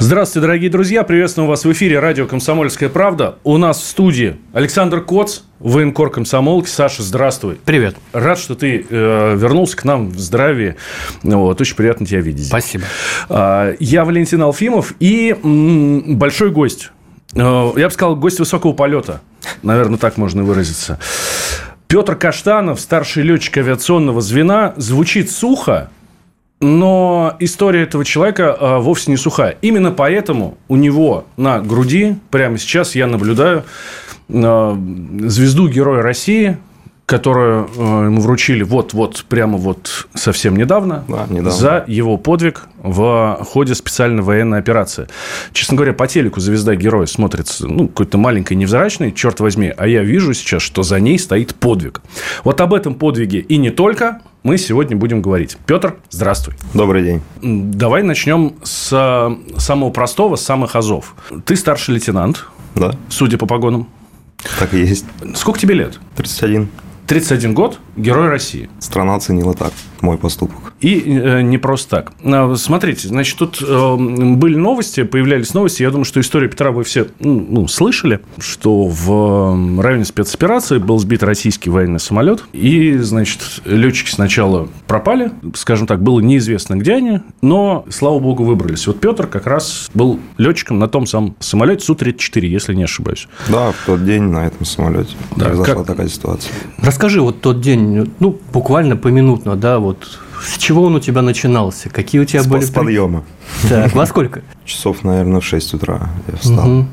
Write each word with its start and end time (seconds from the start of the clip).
Здравствуйте, 0.00 0.46
дорогие 0.46 0.70
друзья. 0.70 1.02
Приветствуем 1.02 1.48
вас 1.48 1.64
в 1.64 1.72
эфире 1.72 1.98
радио 1.98 2.26
«Комсомольская 2.26 2.88
правда». 2.88 3.38
У 3.42 3.56
нас 3.56 3.80
в 3.80 3.84
студии 3.84 4.36
Александр 4.52 5.00
Коц, 5.00 5.40
военкор 5.58 6.10
комсомолки. 6.10 6.68
Саша, 6.68 7.02
здравствуй. 7.02 7.58
Привет. 7.64 7.96
Рад, 8.12 8.38
что 8.38 8.54
ты 8.54 8.86
э, 8.88 9.36
вернулся 9.36 9.76
к 9.76 9.84
нам 9.84 10.10
в 10.10 10.18
здравии. 10.20 10.76
Вот, 11.24 11.60
очень 11.60 11.74
приятно 11.74 12.06
тебя 12.06 12.20
видеть. 12.20 12.46
Спасибо. 12.46 12.84
А, 13.28 13.74
я 13.80 14.04
Валентин 14.04 14.40
Алфимов 14.40 14.94
и 15.00 15.36
м, 15.42 16.16
большой 16.16 16.50
гость. 16.52 16.92
Э, 17.34 17.72
я 17.76 17.88
бы 17.88 17.90
сказал, 17.90 18.14
гость 18.14 18.38
высокого 18.38 18.74
полета. 18.74 19.20
Наверное, 19.62 19.98
так 19.98 20.16
можно 20.16 20.44
выразиться. 20.44 21.00
Петр 21.88 22.14
Каштанов, 22.14 22.80
старший 22.80 23.24
летчик 23.24 23.56
авиационного 23.56 24.20
звена, 24.20 24.74
звучит 24.76 25.30
сухо, 25.30 25.90
но 26.60 27.36
история 27.38 27.82
этого 27.82 28.04
человека 28.04 28.56
э, 28.58 28.78
вовсе 28.78 29.10
не 29.10 29.16
сухая. 29.16 29.56
Именно 29.62 29.92
поэтому 29.92 30.58
у 30.68 30.76
него 30.76 31.24
на 31.36 31.60
груди 31.60 32.16
прямо 32.30 32.58
сейчас 32.58 32.94
я 32.94 33.06
наблюдаю 33.06 33.64
э, 34.28 34.76
звезду 35.26 35.68
Героя 35.68 36.02
России, 36.02 36.58
которую 37.08 37.70
э, 37.74 37.80
ему 38.04 38.20
вручили 38.20 38.62
вот-вот, 38.62 39.24
прямо 39.30 39.56
вот 39.56 40.06
совсем 40.14 40.58
недавно, 40.58 41.04
Да, 41.08 41.24
недавно. 41.30 41.50
за 41.50 41.82
его 41.88 42.18
подвиг 42.18 42.64
в 42.82 43.38
ходе 43.48 43.74
специальной 43.74 44.22
военной 44.22 44.58
операции. 44.58 45.08
Честно 45.54 45.76
говоря, 45.78 45.94
по 45.94 46.06
телеку 46.06 46.38
звезда 46.40 46.74
Героя 46.76 47.06
смотрится, 47.06 47.66
ну, 47.66 47.88
какой-то 47.88 48.18
маленькой 48.18 48.58
невзрачной, 48.58 49.12
черт 49.12 49.40
возьми, 49.40 49.72
а 49.74 49.88
я 49.88 50.02
вижу 50.02 50.34
сейчас, 50.34 50.60
что 50.60 50.82
за 50.82 51.00
ней 51.00 51.18
стоит 51.18 51.54
подвиг. 51.54 52.02
Вот 52.44 52.60
об 52.60 52.74
этом 52.74 52.94
подвиге 52.94 53.38
и 53.38 53.56
не 53.56 53.70
только 53.70 54.20
мы 54.42 54.58
сегодня 54.58 54.94
будем 54.94 55.22
говорить. 55.22 55.56
Петр, 55.64 55.96
здравствуй. 56.10 56.56
Добрый 56.74 57.02
день. 57.04 57.22
Давай 57.40 58.02
начнем 58.02 58.52
с 58.62 58.90
э, 58.92 59.58
самого 59.58 59.88
простого, 59.88 60.36
с 60.36 60.42
самых 60.42 60.76
азов. 60.76 61.14
Ты 61.46 61.56
старший 61.56 61.94
лейтенант, 61.94 62.44
Да, 62.74 62.92
судя 63.08 63.38
по 63.38 63.46
погонам. 63.46 63.88
так 64.58 64.74
и 64.74 64.80
есть. 64.80 65.06
Сколько 65.36 65.58
тебе 65.58 65.74
лет? 65.74 65.98
31. 66.16 66.68
31 67.08 67.54
год, 67.54 67.80
Герой 67.96 68.28
России. 68.28 68.68
Страна 68.80 69.14
оценила 69.14 69.54
так 69.54 69.72
мой 70.02 70.18
поступок. 70.18 70.72
И 70.80 71.02
э, 71.06 71.40
не 71.42 71.58
просто 71.58 71.90
так. 71.96 72.12
А, 72.24 72.54
Смотрите, 72.56 73.08
значит, 73.08 73.38
тут 73.38 73.62
э, 73.66 73.96
были 73.96 74.56
новости, 74.56 75.02
появлялись 75.04 75.54
новости. 75.54 75.82
Я 75.82 75.90
думаю, 75.90 76.04
что 76.04 76.20
историю 76.20 76.50
Петра 76.50 76.70
вы 76.70 76.84
все 76.84 77.06
ну, 77.20 77.46
ну, 77.48 77.68
слышали, 77.68 78.20
что 78.38 78.86
в 78.86 79.80
районе 79.80 80.04
спецоперации 80.04 80.78
был 80.78 80.98
сбит 80.98 81.22
российский 81.22 81.70
военный 81.70 82.00
самолет. 82.00 82.44
И, 82.52 82.96
значит, 82.98 83.40
летчики 83.64 84.10
сначала 84.10 84.68
пропали, 84.86 85.30
скажем 85.54 85.86
так, 85.86 86.02
было 86.02 86.20
неизвестно, 86.20 86.74
где 86.76 86.94
они, 86.94 87.20
но, 87.42 87.84
слава 87.90 88.18
богу, 88.18 88.44
выбрались. 88.44 88.86
Вот 88.86 89.00
Петр 89.00 89.26
как 89.26 89.46
раз 89.46 89.90
был 89.94 90.18
летчиком 90.36 90.78
на 90.78 90.88
том 90.88 91.06
самом 91.06 91.34
самолете 91.40 91.84
Су-34, 91.84 92.44
если 92.46 92.74
не 92.74 92.84
ошибаюсь. 92.84 93.28
Да, 93.48 93.72
в 93.72 93.76
тот 93.86 94.04
день 94.04 94.22
на 94.24 94.46
этом 94.46 94.64
самолете 94.66 95.14
Да, 95.36 95.46
произошла 95.46 95.74
как- 95.74 95.86
такая 95.86 96.08
ситуация. 96.08 96.52
Расскажи 96.78 97.20
вот 97.20 97.40
тот 97.40 97.60
день, 97.60 98.10
ну, 98.20 98.38
буквально 98.52 98.96
поминутно, 98.96 99.56
да, 99.56 99.78
вот 99.78 99.87
с 100.42 100.58
чего 100.58 100.84
он 100.84 100.94
у 100.96 101.00
тебя 101.00 101.22
начинался? 101.22 101.88
Какие 101.90 102.20
у 102.20 102.24
тебя 102.24 102.42
С, 102.42 102.46
были... 102.46 102.62
с 102.64 102.70
подъема. 102.70 103.24
Так, 103.68 103.94
во 103.94 104.06
сколько? 104.06 104.42
Часов, 104.64 105.04
наверное, 105.04 105.40
в 105.40 105.44
6 105.44 105.74
утра 105.74 106.10
я 106.30 106.36
встал. 106.36 106.84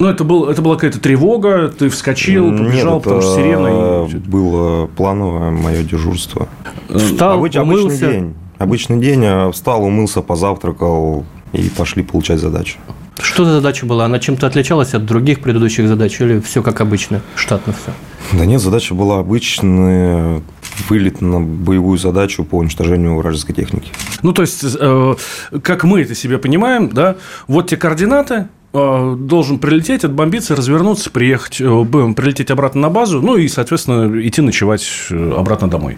Ну, 0.00 0.08
это, 0.08 0.24
был, 0.24 0.48
это 0.48 0.60
была 0.60 0.74
какая-то 0.74 0.98
тревога, 0.98 1.68
ты 1.68 1.88
вскочил, 1.88 2.50
побежал, 2.50 2.94
Нет, 2.96 3.02
потому 3.04 3.22
что 3.22 3.34
сирена... 3.36 4.08
и- 4.10 4.16
было 4.16 4.86
плановое 4.86 5.50
мое 5.52 5.84
дежурство. 5.84 6.48
Встал, 6.92 7.38
Обыч- 7.38 7.56
обычный 7.58 7.62
умылся. 7.84 8.06
день. 8.12 8.34
Обычный 8.58 8.98
день. 9.00 9.24
а 9.24 9.52
Встал, 9.52 9.84
умылся, 9.84 10.20
позавтракал 10.20 11.24
и 11.52 11.68
пошли 11.68 12.02
получать 12.02 12.40
задачу. 12.40 12.78
Что 13.20 13.44
за 13.44 13.52
задача 13.52 13.86
была? 13.86 14.06
Она 14.06 14.18
чем-то 14.18 14.48
отличалась 14.48 14.94
от 14.94 15.06
других 15.06 15.40
предыдущих 15.40 15.86
задач 15.86 16.20
или 16.20 16.40
все 16.40 16.62
как 16.64 16.80
обычно, 16.80 17.20
штатно 17.36 17.72
все? 17.72 17.92
Да 18.36 18.44
нет, 18.46 18.60
задача 18.60 18.94
была 18.94 19.20
обычная. 19.20 20.42
Вылет 20.88 21.20
на 21.20 21.40
боевую 21.40 21.98
задачу 21.98 22.44
по 22.44 22.56
уничтожению 22.56 23.16
вражеской 23.16 23.54
техники. 23.54 23.90
Ну, 24.22 24.32
то 24.32 24.42
есть, 24.42 24.64
э, 24.64 25.14
как 25.62 25.84
мы 25.84 26.02
это 26.02 26.14
себе 26.14 26.38
понимаем, 26.38 26.88
да, 26.88 27.16
вот 27.46 27.68
те 27.70 27.76
координаты, 27.76 28.48
э, 28.72 29.16
должен 29.18 29.58
прилететь, 29.60 30.04
отбомбиться, 30.04 30.56
развернуться, 30.56 31.10
приехать, 31.10 31.60
э, 31.60 31.64
прилететь 31.64 32.50
обратно 32.50 32.80
на 32.82 32.90
базу, 32.90 33.22
ну 33.22 33.36
и, 33.36 33.46
соответственно, 33.48 34.20
идти 34.26 34.42
ночевать 34.42 34.86
обратно 35.10 35.68
домой. 35.68 35.96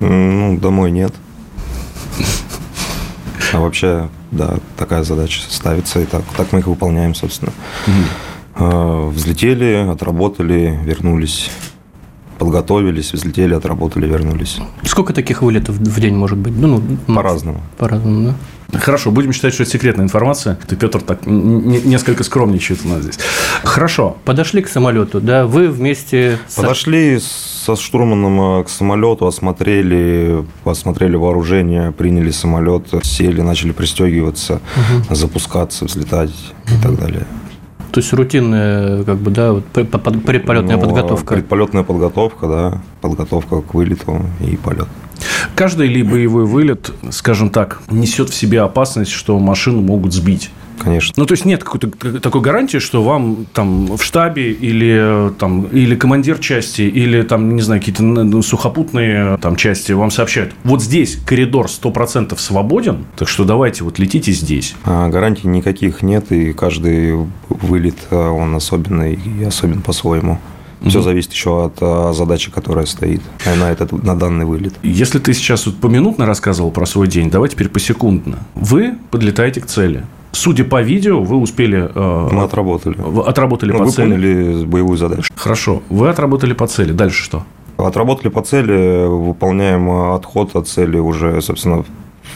Ну, 0.00 0.58
домой 0.58 0.90
нет. 0.90 1.12
А 3.52 3.60
вообще, 3.60 4.08
да, 4.30 4.56
такая 4.78 5.04
задача 5.04 5.42
ставится, 5.48 6.00
и 6.00 6.06
так, 6.06 6.22
так 6.36 6.52
мы 6.52 6.60
их 6.60 6.66
выполняем, 6.66 7.14
собственно. 7.14 7.52
Взлетели, 8.56 9.86
отработали, 9.90 10.78
вернулись. 10.84 11.50
Подготовились, 12.42 13.12
взлетели, 13.12 13.54
отработали, 13.54 14.06
вернулись. 14.08 14.58
Сколько 14.84 15.12
таких 15.12 15.42
вылетов 15.42 15.76
в 15.76 16.00
день 16.00 16.16
может 16.16 16.38
быть? 16.38 16.52
Ну, 16.56 16.66
ну, 16.66 16.82
макс- 17.06 17.22
По-разному. 17.22 17.60
По-разному, 17.78 18.34
да? 18.72 18.78
Хорошо, 18.80 19.12
будем 19.12 19.32
считать, 19.32 19.54
что 19.54 19.62
это 19.62 19.70
секретная 19.72 20.04
информация. 20.06 20.58
Ты, 20.66 20.74
Петр, 20.74 21.00
так 21.02 21.24
несколько 21.26 22.24
скромничает 22.24 22.80
у 22.84 22.88
нас 22.88 23.02
здесь. 23.02 23.18
Хорошо. 23.62 24.16
Подошли 24.24 24.60
к 24.62 24.68
самолету, 24.68 25.20
да, 25.20 25.46
вы 25.46 25.68
вместе 25.68 26.38
с... 26.48 26.54
Подошли 26.56 27.20
со 27.20 27.76
штурманом 27.76 28.60
э, 28.60 28.64
к 28.64 28.68
самолету, 28.70 29.26
осмотрели, 29.26 30.44
осмотрели 30.64 31.14
вооружение, 31.14 31.92
приняли 31.92 32.32
самолет, 32.32 32.88
сели, 33.04 33.40
начали 33.40 33.70
пристегиваться, 33.70 34.60
запускаться, 35.10 35.84
взлетать 35.84 36.32
и 36.66 36.82
так 36.82 36.98
далее. 36.98 37.24
То 37.92 38.00
есть 38.00 38.12
рутинная, 38.14 39.04
как 39.04 39.18
бы, 39.18 39.30
да, 39.30 39.52
вот 39.52 39.64
предполетная 39.66 40.76
Ну, 40.76 40.82
подготовка. 40.82 41.34
Предполетная 41.34 41.82
подготовка, 41.82 42.46
да. 42.46 42.80
Подготовка 43.02 43.60
к 43.60 43.74
вылету 43.74 44.22
и 44.40 44.56
полет. 44.56 44.88
Каждый 45.54 45.88
ли 45.88 46.02
боевой 46.02 46.46
вылет, 46.46 46.90
скажем 47.10 47.50
так, 47.50 47.82
несет 47.90 48.30
в 48.30 48.34
себе 48.34 48.62
опасность, 48.62 49.10
что 49.10 49.38
машину 49.38 49.82
могут 49.82 50.14
сбить. 50.14 50.50
Конечно. 50.82 51.14
Ну, 51.16 51.26
то 51.26 51.32
есть 51.32 51.44
нет 51.44 51.62
какой-то 51.62 52.20
такой 52.20 52.40
гарантии, 52.40 52.78
что 52.78 53.02
вам 53.02 53.46
там 53.52 53.96
в 53.96 54.02
штабе 54.02 54.50
или, 54.50 55.28
э, 55.28 55.32
там, 55.38 55.66
или 55.66 55.94
командир 55.94 56.38
части, 56.38 56.82
или 56.82 57.22
там, 57.22 57.54
не 57.54 57.62
знаю, 57.62 57.80
какие-то 57.80 58.02
ну, 58.02 58.42
сухопутные 58.42 59.38
там, 59.38 59.56
части 59.56 59.92
вам 59.92 60.10
сообщают. 60.10 60.54
Вот 60.64 60.82
здесь 60.82 61.16
коридор 61.24 61.66
100% 61.66 62.36
свободен, 62.38 63.04
так 63.16 63.28
что 63.28 63.44
давайте 63.44 63.84
вот 63.84 63.98
летите 63.98 64.32
здесь. 64.32 64.74
А 64.84 65.08
гарантий 65.08 65.46
никаких 65.46 66.02
нет, 66.02 66.32
и 66.32 66.52
каждый 66.52 67.16
вылет, 67.48 67.96
а, 68.10 68.30
он 68.30 68.54
особенный 68.54 69.14
и 69.14 69.44
особен 69.44 69.82
по-своему. 69.82 70.40
Все 70.84 71.00
зависит 71.00 71.32
еще 71.32 71.66
от 71.66 72.16
задачи, 72.16 72.50
которая 72.50 72.86
стоит 72.86 73.22
на, 73.44 73.70
этот, 73.70 73.92
на 73.92 74.18
данный 74.18 74.46
вылет. 74.46 74.74
Если 74.82 75.20
ты 75.20 75.32
сейчас 75.32 75.66
вот 75.66 75.76
поминутно 75.76 76.26
рассказывал 76.26 76.72
про 76.72 76.86
свой 76.86 77.06
день, 77.06 77.30
давай 77.30 77.50
теперь 77.50 77.68
посекундно. 77.68 78.40
Вы 78.56 78.96
подлетаете 79.12 79.60
к 79.60 79.66
цели. 79.66 80.04
Судя 80.32 80.64
по 80.64 80.80
видео, 80.82 81.22
вы 81.22 81.36
успели... 81.36 81.90
э, 81.94 82.28
Мы 82.32 82.42
отработали. 82.42 82.96
вы 82.98 83.22
отработали 83.22 83.72
Мы 83.72 83.78
по 83.78 83.90
цели. 83.90 84.06
выполнили 84.12 84.64
боевую 84.64 84.96
задачу. 84.98 85.32
Хорошо. 85.36 85.82
Вы 85.90 86.08
отработали 86.08 86.52
по 86.54 86.66
цели. 86.66 86.92
Дальше 86.92 87.22
что? 87.24 87.44
Отработали 87.76 88.28
по 88.28 88.42
цели, 88.42 89.06
выполняем 89.06 89.88
отход 90.14 90.54
от 90.56 90.68
цели 90.68 90.98
уже, 90.98 91.40
собственно, 91.42 91.84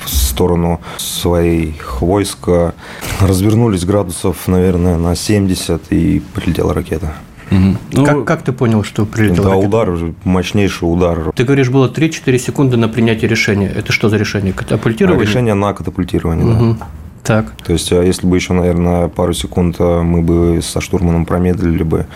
в 0.05 0.09
сторону 0.09 0.81
своих 0.99 2.01
войск. 2.03 2.49
Развернулись 3.21 3.85
градусов, 3.85 4.47
наверное, 4.49 4.99
на 4.99 5.15
70, 5.17 5.81
и 5.93 6.23
прилетела 6.35 6.75
ракета. 6.75 7.15
Ну, 7.51 8.05
Как, 8.05 8.25
как 8.25 8.43
ты 8.43 8.53
понял, 8.53 8.83
что 8.83 9.07
прилетел? 9.07 9.45
Да, 9.45 9.51
ракета? 9.51 9.67
удар, 9.69 9.91
мощнейший 10.25 10.93
удар. 10.93 11.33
Ты 11.35 11.45
говоришь, 11.45 11.71
было 11.71 11.89
3-4 11.89 12.39
секунды 12.39 12.77
на 12.77 12.89
принятие 12.89 13.31
решения. 13.31 13.69
Это 13.69 13.93
что 13.93 14.09
за 14.09 14.17
решение? 14.17 14.53
Катапультирование? 14.53 15.25
Решение 15.27 15.55
на 15.55 15.73
катапультирование, 15.73 16.45
да. 16.75 16.87
Так. 17.27 17.53
То 17.65 17.73
есть, 17.73 17.93
а 17.93 18.03
если 18.03 18.27
бы 18.27 18.37
еще, 18.37 18.53
наверное, 18.53 19.09
пару 19.09 19.33
секунд 19.33 19.77
а, 19.79 20.03
мы 20.03 20.23
бы 20.23 20.61
со 20.63 20.81
штурманом 20.81 21.27
промедлили 21.27 21.83
бы, 21.83 22.07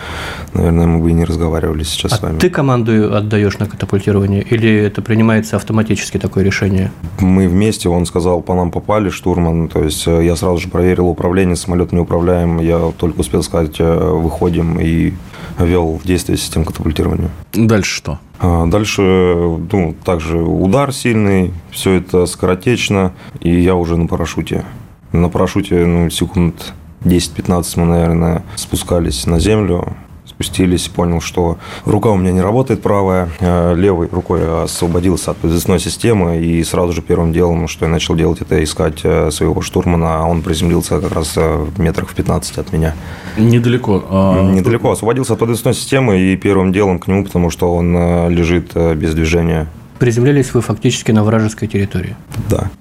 наверное, 0.53 0.87
мы 0.87 0.99
бы 1.03 1.09
и 1.09 1.13
не 1.13 1.25
разговаривали 1.25 1.83
сейчас 1.83 2.13
а 2.13 2.15
с 2.15 2.21
вами. 2.21 2.39
ты 2.39 2.49
команду 2.49 3.15
отдаешь 3.15 3.57
на 3.59 3.65
катапультирование 3.65 4.41
или 4.41 4.73
это 4.73 5.01
принимается 5.01 5.57
автоматически 5.57 6.17
такое 6.17 6.43
решение? 6.43 6.91
Мы 7.19 7.47
вместе, 7.47 7.89
он 7.89 8.05
сказал, 8.05 8.41
по 8.41 8.55
нам 8.55 8.71
попали, 8.71 9.09
штурман. 9.09 9.67
То 9.67 9.83
есть 9.83 10.07
э, 10.07 10.25
я 10.25 10.35
сразу 10.35 10.57
же 10.59 10.69
проверил 10.69 11.09
управление, 11.09 11.55
самолет 11.55 11.91
не 11.91 11.99
управляем. 11.99 12.59
Я 12.59 12.91
только 12.97 13.19
успел 13.19 13.43
сказать, 13.43 13.75
э, 13.79 13.99
выходим 13.99 14.79
и 14.79 15.13
ввел 15.59 15.99
в 16.01 16.07
действие 16.07 16.37
систему 16.37 16.65
катапультирования. 16.65 17.29
Дальше 17.53 17.95
что? 17.95 18.19
А 18.39 18.65
Дальше, 18.65 19.01
ну, 19.01 19.95
также 20.03 20.37
удар 20.37 20.93
сильный, 20.93 21.53
все 21.69 21.93
это 21.95 22.25
скоротечно, 22.25 23.11
и 23.39 23.59
я 23.59 23.75
уже 23.75 23.97
на 23.97 24.07
парашюте. 24.07 24.63
На 25.11 25.29
парашюте, 25.29 25.85
ну, 25.85 26.09
секунд 26.09 26.73
10-15 27.03 27.79
мы, 27.79 27.85
наверное, 27.85 28.43
спускались 28.55 29.25
на 29.25 29.39
землю, 29.39 29.95
спустились, 30.25 30.87
понял, 30.87 31.21
что 31.21 31.57
рука 31.85 32.09
у 32.09 32.17
меня 32.17 32.31
не 32.31 32.41
работает 32.41 32.81
правая, 32.81 33.29
а 33.39 33.73
левой 33.73 34.07
рукой 34.11 34.63
освободился 34.63 35.31
от 35.31 35.37
подвесной 35.37 35.79
системы, 35.79 36.37
и 36.39 36.63
сразу 36.63 36.93
же 36.93 37.01
первым 37.01 37.33
делом, 37.33 37.67
что 37.67 37.85
я 37.85 37.91
начал 37.91 38.15
делать, 38.15 38.41
это 38.41 38.63
искать 38.63 39.01
э, 39.03 39.29
своего 39.31 39.61
штурмана, 39.61 40.19
а 40.21 40.25
он 40.25 40.41
приземлился 40.41 40.99
как 40.99 41.11
раз 41.11 41.33
э, 41.35 41.57
в 41.57 41.79
метрах 41.79 42.09
в 42.09 42.15
15 42.15 42.57
от 42.57 42.73
меня. 42.73 42.95
Недалеко. 43.37 44.03
а, 44.09 44.41
Недалеко, 44.51 44.91
освободился 44.91 45.33
от 45.33 45.39
подвесной 45.39 45.73
системы, 45.73 46.19
и 46.19 46.37
первым 46.37 46.71
делом 46.71 46.99
к 46.99 47.07
нему, 47.07 47.23
потому 47.25 47.49
что 47.49 47.73
он 47.73 47.95
э, 47.95 48.29
лежит 48.29 48.71
э, 48.75 48.95
без 48.95 49.13
движения. 49.13 49.67
Приземлились 49.99 50.53
вы 50.53 50.61
фактически 50.61 51.11
на 51.11 51.23
вражеской 51.23 51.67
территории. 51.67 52.15
Да. 52.49 52.71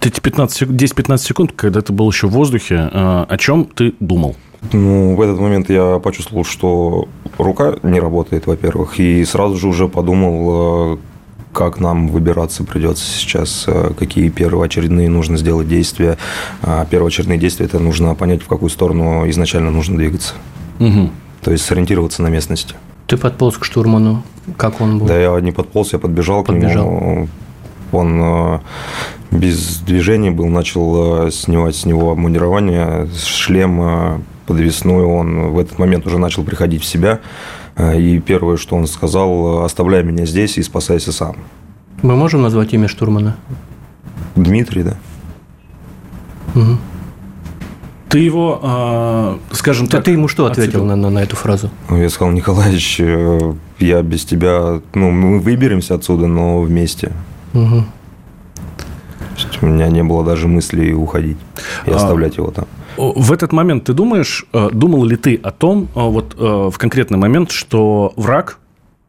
Ты 0.00 0.08
эти 0.08 0.20
15 0.20 0.56
сек- 0.56 0.68
10-15 0.70 1.18
секунд, 1.18 1.52
когда 1.54 1.80
ты 1.80 1.92
был 1.92 2.10
еще 2.10 2.26
в 2.26 2.30
воздухе, 2.30 2.88
а, 2.92 3.26
о 3.28 3.36
чем 3.38 3.64
ты 3.64 3.94
думал? 4.00 4.36
Ну, 4.72 5.14
в 5.14 5.20
этот 5.20 5.38
момент 5.40 5.68
я 5.68 5.98
почувствовал, 5.98 6.44
что 6.44 7.06
рука 7.38 7.74
не 7.82 8.00
работает, 8.00 8.46
во-первых, 8.46 8.98
и 8.98 9.24
сразу 9.24 9.56
же 9.56 9.68
уже 9.68 9.88
подумал, 9.88 10.94
э, 10.94 10.98
как 11.52 11.78
нам 11.80 12.08
выбираться 12.08 12.64
придется 12.64 13.04
сейчас, 13.04 13.64
э, 13.66 13.92
какие 13.98 14.28
первоочередные 14.30 15.08
нужно 15.10 15.36
сделать 15.36 15.68
действия. 15.68 16.16
А 16.62 16.86
Первоочередные 16.86 17.38
действия– 17.38 17.66
это 17.68 17.78
нужно 17.78 18.14
понять, 18.14 18.42
в 18.42 18.46
какую 18.48 18.70
сторону 18.70 19.28
изначально 19.28 19.70
нужно 19.70 19.96
двигаться. 19.98 20.34
Мгм. 20.78 21.10
То 21.42 21.52
есть 21.52 21.64
сориентироваться 21.66 22.22
на 22.22 22.28
местности. 22.28 22.74
Ты 23.06 23.18
подполз 23.18 23.58
к 23.58 23.64
штурману. 23.64 24.22
Как 24.56 24.80
он 24.80 24.98
был? 24.98 25.06
Да, 25.06 25.18
я 25.20 25.38
не 25.40 25.52
подполз, 25.52 25.92
я 25.92 25.98
подбежал, 25.98 26.42
Подбежал. 26.42 26.84
к 26.86 26.90
нему. 26.90 27.28
Он 27.92 28.20
э, 28.22 28.58
без 29.30 29.78
движения 29.78 30.30
был, 30.30 30.46
начал 30.46 31.26
э, 31.26 31.30
снимать 31.30 31.74
с 31.76 31.84
него 31.86 32.10
обмундирование, 32.12 33.08
шлем 33.16 33.80
э, 33.82 34.18
подвесной. 34.46 35.04
Он 35.04 35.50
в 35.52 35.58
этот 35.58 35.78
момент 35.78 36.06
уже 36.06 36.18
начал 36.18 36.44
приходить 36.44 36.82
в 36.82 36.86
себя. 36.86 37.20
Э, 37.76 37.98
И 37.98 38.20
первое, 38.20 38.56
что 38.56 38.76
он 38.76 38.86
сказал, 38.86 39.64
оставляй 39.64 40.04
меня 40.04 40.24
здесь 40.26 40.56
и 40.58 40.62
спасайся 40.62 41.12
сам. 41.12 41.36
Мы 42.02 42.14
можем 42.16 42.42
назвать 42.42 42.72
имя 42.74 42.86
штурмана? 42.86 43.36
Дмитрий, 44.36 44.82
да? 44.82 44.96
Мгм. 46.54 46.78
Ты 48.08 48.18
его, 48.20 48.60
а, 48.62 49.38
скажем 49.50 49.86
Ты, 49.86 49.92
так... 49.92 50.04
ты 50.04 50.12
ему 50.12 50.28
что 50.28 50.46
ответил 50.46 50.84
на, 50.84 50.94
на, 50.94 51.10
на 51.10 51.18
эту 51.20 51.34
фразу? 51.34 51.70
Ну, 51.88 51.96
Я 52.00 52.08
сказал, 52.10 52.32
Николаевич, 52.32 53.00
я 53.80 54.02
без 54.02 54.24
тебя, 54.24 54.80
ну, 54.94 55.10
мы 55.10 55.40
выберемся 55.40 55.96
отсюда, 55.96 56.28
но 56.28 56.60
вместе. 56.60 57.10
Мгм. 57.54 57.86
Есть 59.50 59.62
у 59.62 59.66
меня 59.66 59.88
не 59.88 60.02
было 60.02 60.24
даже 60.24 60.48
мысли 60.48 60.92
уходить 60.92 61.38
и 61.86 61.90
А, 61.90 61.96
оставлять 61.96 62.36
его 62.36 62.50
там. 62.50 62.66
В 62.96 63.32
этот 63.32 63.52
момент 63.52 63.84
ты 63.84 63.92
думаешь, 63.92 64.46
э, 64.52 64.70
думал 64.72 65.04
ли 65.04 65.16
ты 65.16 65.36
о 65.42 65.50
том, 65.50 65.88
э, 65.94 66.00
вот 66.00 66.36
э, 66.38 66.70
в 66.72 66.78
конкретный 66.78 67.18
момент, 67.18 67.50
что 67.50 68.12
враг 68.16 68.58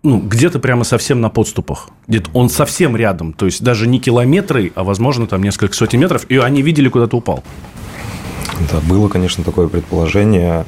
ну, 0.06 0.20
где-то 0.20 0.60
прямо 0.60 0.84
совсем 0.84 1.20
на 1.20 1.30
подступах. 1.30 1.90
Где-то 2.08 2.30
он 2.34 2.50
совсем 2.50 2.96
рядом. 2.96 3.34
То 3.34 3.48
есть 3.48 3.64
даже 3.64 3.88
не 3.88 4.00
километры, 4.00 4.72
а, 4.76 4.84
возможно, 4.84 5.26
там 5.26 5.42
несколько 5.42 5.74
сотен 5.74 6.00
метров. 6.00 6.26
И 6.30 6.38
они 6.38 6.62
видели, 6.62 6.90
куда 6.90 7.08
ты 7.08 7.16
упал. 7.16 7.44
Да, 8.72 8.80
было, 8.88 9.08
конечно, 9.08 9.44
такое 9.44 9.68
предположение, 9.68 10.66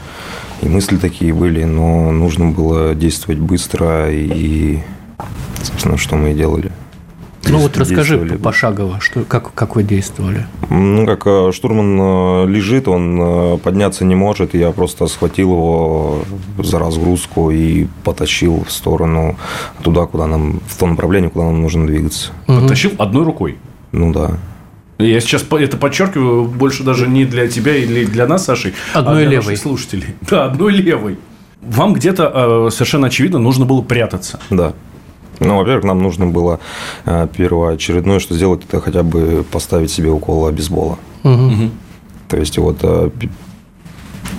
и 0.61 0.67
мысли 0.67 0.97
такие 0.97 1.33
были, 1.33 1.63
но 1.63 2.11
нужно 2.11 2.47
было 2.51 2.95
действовать 2.95 3.39
быстро, 3.39 4.11
и, 4.11 4.79
собственно, 5.61 5.97
что 5.97 6.15
мы 6.15 6.31
и 6.31 6.33
делали. 6.33 6.71
Ну 7.49 7.59
вот 7.59 7.77
расскажи 7.77 8.17
пошагово, 8.41 8.99
что, 8.99 9.23
как, 9.23 9.53
как 9.53 9.75
вы 9.75 9.83
действовали. 9.83 10.47
Ну, 10.69 11.05
как 11.05 11.25
э, 11.25 11.51
штурман 11.53 11.99
э, 11.99 12.45
лежит, 12.47 12.88
он 12.88 13.19
э, 13.19 13.57
подняться 13.57 14.05
не 14.05 14.15
может, 14.15 14.55
и 14.55 14.59
я 14.59 14.71
просто 14.71 15.07
схватил 15.07 15.51
его 15.51 16.23
за 16.59 16.79
разгрузку 16.79 17.51
и 17.51 17.88
потащил 18.03 18.63
в 18.67 18.71
сторону 18.71 19.38
туда, 19.83 20.05
куда 20.05 20.27
нам, 20.27 20.61
в 20.67 20.77
то 20.77 20.88
направление, 20.88 21.29
куда 21.29 21.45
нам 21.45 21.61
нужно 21.61 21.88
двигаться. 21.88 22.31
Потащил 22.45 22.91
одной 22.97 23.23
рукой. 23.23 23.57
Ну 23.91 24.11
да. 24.11 24.38
Я 25.00 25.19
сейчас 25.21 25.45
это 25.51 25.77
подчеркиваю 25.77 26.45
больше 26.45 26.83
даже 26.83 27.07
не 27.07 27.25
для 27.25 27.47
тебя 27.47 27.75
или 27.75 28.05
для 28.05 28.25
нас, 28.25 28.45
Сашей, 28.45 28.73
Одной 28.93 29.13
а 29.13 29.15
для 29.17 29.29
левой. 29.29 29.45
наших 29.45 29.59
слушателей. 29.59 30.15
Да, 30.29 30.45
одной 30.45 30.73
левой. 30.73 31.17
Вам 31.61 31.93
где-то 31.93 32.67
э, 32.67 32.71
совершенно 32.71 33.07
очевидно 33.07 33.39
нужно 33.39 33.65
было 33.65 33.81
прятаться. 33.81 34.39
Да. 34.50 34.73
Ну, 35.39 35.57
во-первых, 35.57 35.84
нам 35.84 36.01
нужно 36.01 36.25
было 36.28 36.60
э, 37.06 37.28
первоочередное, 37.36 38.19
что 38.19 38.36
сделать, 38.36 38.62
это 38.68 38.81
хотя 38.81 39.04
бы 39.04 39.45
поставить 39.51 39.92
себе 39.92 40.10
укол 40.10 40.48
обезбола. 40.48 40.98
Мгм. 41.24 41.72
То 42.28 42.38
есть 42.38 42.57
вот 42.57 42.80
э, 42.81 43.10
пи- 43.19 43.30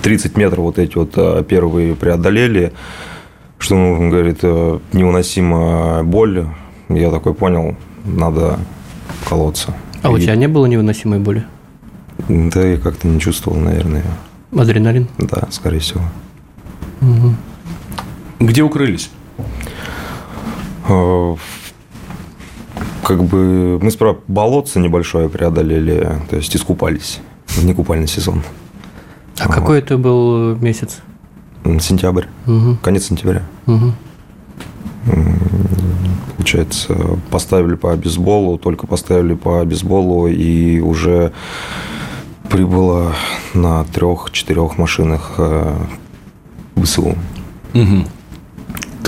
30 0.03 0.37
метров 0.37 0.59
вот 0.59 0.77
эти 0.79 0.95
вот 0.97 1.13
э, 1.15 1.43
первые 1.47 1.95
преодолели, 1.95 2.73
что 3.57 3.75
нужно, 3.75 4.09
говорит, 4.09 4.39
э, 4.43 4.79
невыносимая 4.93 6.03
боль. 6.03 6.47
Я 6.89 7.11
такой 7.11 7.33
понял, 7.33 7.75
надо 8.05 8.59
колоться. 9.27 9.73
А 10.01 10.09
у 10.09 10.17
И- 10.17 10.21
тебя 10.21 10.35
не 10.35 10.47
было 10.47 10.65
невыносимой 10.65 11.19
боли? 11.19 11.43
Да, 12.27 12.61
я 12.65 12.77
как-то 12.77 13.07
не 13.07 13.19
чувствовал, 13.19 13.57
наверное. 13.57 14.03
Адреналин? 14.55 15.07
Да, 15.17 15.43
скорее 15.51 15.79
всего. 15.79 16.01
Где 18.39 18.63
укрылись? 18.63 19.09
Э, 20.89 21.35
Как 23.03 23.23
бы 23.23 23.79
мы 23.81 23.89
справа 23.91 24.17
болотце 24.27 24.79
небольшое 24.79 25.29
преодолели, 25.29 26.21
то 26.29 26.35
есть 26.35 26.55
искупались. 26.55 27.19
Не 27.63 27.73
купальный 27.73 28.07
сезон. 28.07 28.43
А 29.39 29.47
какой 29.47 29.79
это 29.79 29.97
был 29.97 30.55
месяц? 30.57 30.99
Сентябрь, 31.79 32.25
Мгм. 32.45 32.77
конец 32.81 33.05
сентября. 33.05 33.43
Мгм. 33.65 33.93
Получается, 36.37 36.95
поставили 37.31 37.75
по 37.75 37.95
бейсболу, 37.95 38.57
только 38.57 38.87
поставили 38.87 39.33
по 39.33 39.63
бейсболу 39.65 40.27
и 40.27 40.79
уже 40.79 41.31
прибыло 42.49 43.13
на 43.53 43.83
трех-четырех 43.85 44.77
машинах 44.77 45.33
э, 45.37 45.75
ВСУ. 46.81 47.15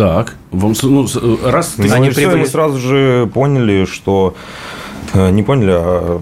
Так. 0.01 0.36
Вам, 0.50 0.74
ну, 0.81 1.07
раз 1.45 1.74
ты 1.77 1.88
Они 1.92 2.09
прибыли- 2.09 2.39
мы 2.39 2.48
сразу 2.48 2.80
же 2.80 3.30
поняли, 3.31 3.86
что 3.86 4.33
э, 5.13 5.30
не 5.30 5.44
поняли, 5.44 5.74
а 5.75 6.19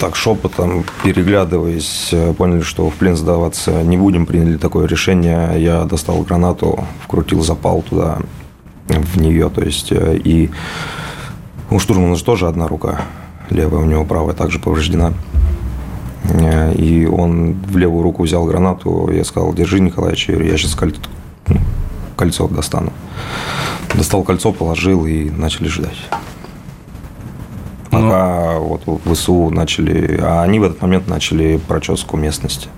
так 0.00 0.16
шепотом 0.16 0.82
переглядываясь, 1.04 2.08
э, 2.10 2.34
поняли, 2.34 2.62
что 2.62 2.90
в 2.90 2.94
плен 2.94 3.16
сдаваться 3.16 3.84
не 3.84 3.96
будем, 3.96 4.26
приняли 4.26 4.56
такое 4.56 4.88
решение. 4.88 5.52
Я 5.62 5.84
достал 5.84 6.20
гранату, 6.22 6.84
вкрутил 7.04 7.44
запал 7.44 7.82
туда, 7.82 8.18
в 8.88 9.20
нее, 9.20 9.50
то 9.50 9.60
есть 9.62 9.92
э, 9.92 10.16
и 10.16 10.50
у 11.70 11.78
штурмана 11.78 12.16
же 12.16 12.24
тоже 12.24 12.48
одна 12.48 12.66
рука, 12.66 13.02
левая 13.50 13.82
у 13.82 13.86
него 13.86 14.04
правая 14.04 14.34
также 14.34 14.58
повреждена. 14.58 15.12
И 16.74 17.08
он 17.08 17.52
в 17.68 17.76
левую 17.76 18.02
руку 18.02 18.24
взял 18.24 18.44
гранату, 18.46 19.10
я 19.12 19.24
сказал, 19.24 19.52
держи, 19.54 19.78
Николаевич, 19.78 20.28
я 20.28 20.56
сейчас 20.56 20.74
кольцо 22.16 22.48
достану. 22.48 22.92
Достал 23.94 24.22
кольцо, 24.22 24.52
положил 24.52 25.06
и 25.06 25.30
начали 25.30 25.68
ждать. 25.68 25.96
Пока 27.90 28.58
вот 28.58 28.82
в 28.86 29.14
ВСУ 29.14 29.50
начали, 29.50 30.18
а 30.22 30.42
они 30.42 30.58
в 30.58 30.62
этот 30.62 30.80
момент 30.80 31.08
начали 31.08 31.60
проческу 31.68 32.16
местности. 32.16 32.68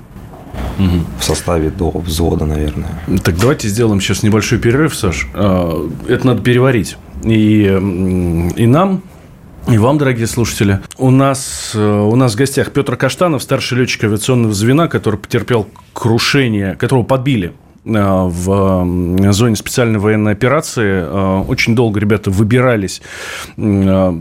В 0.77 1.23
составе 1.23 1.71
до 1.71 1.91
взвода, 1.91 2.45
наверное. 2.47 2.89
Так 3.23 3.39
давайте 3.39 3.69
сделаем 3.69 4.01
сейчас 4.01 4.25
небольшой 4.25 4.59
перерыв, 4.59 4.95
Саш. 4.95 5.29
А, 5.33 5.89
Это 6.09 6.27
надо 6.27 6.43
переварить. 6.43 6.97
И, 7.23 7.63
и 8.57 8.67
нам, 8.67 9.03
и 9.69 9.79
вам, 9.79 9.99
дорогие 9.99 10.27
слушатели. 10.27 10.81
У 10.99 11.11
нас, 11.11 11.73
э, 11.75 12.01
у 12.01 12.15
нас 12.17 12.35
в 12.35 12.37
гостях 12.37 12.73
Петр 12.73 12.97
Каштанов, 12.97 13.43
старший 13.43 13.79
летчик 13.79 14.05
авиационного 14.05 14.53
звена, 14.53 14.89
который 14.89 15.19
потерпел 15.19 15.69
крушение, 15.93 16.75
которого 16.75 17.05
подбили 17.05 17.53
в 17.85 18.51
м, 18.83 19.33
зоне 19.33 19.57
специальной 19.57 19.99
военной 19.99 20.33
операции. 20.33 21.03
Э, 21.05 21.45
Очень 21.47 21.75
долго 21.75 22.01
ребята 22.01 22.31
выбирались 22.31 23.03
э, 23.57 24.19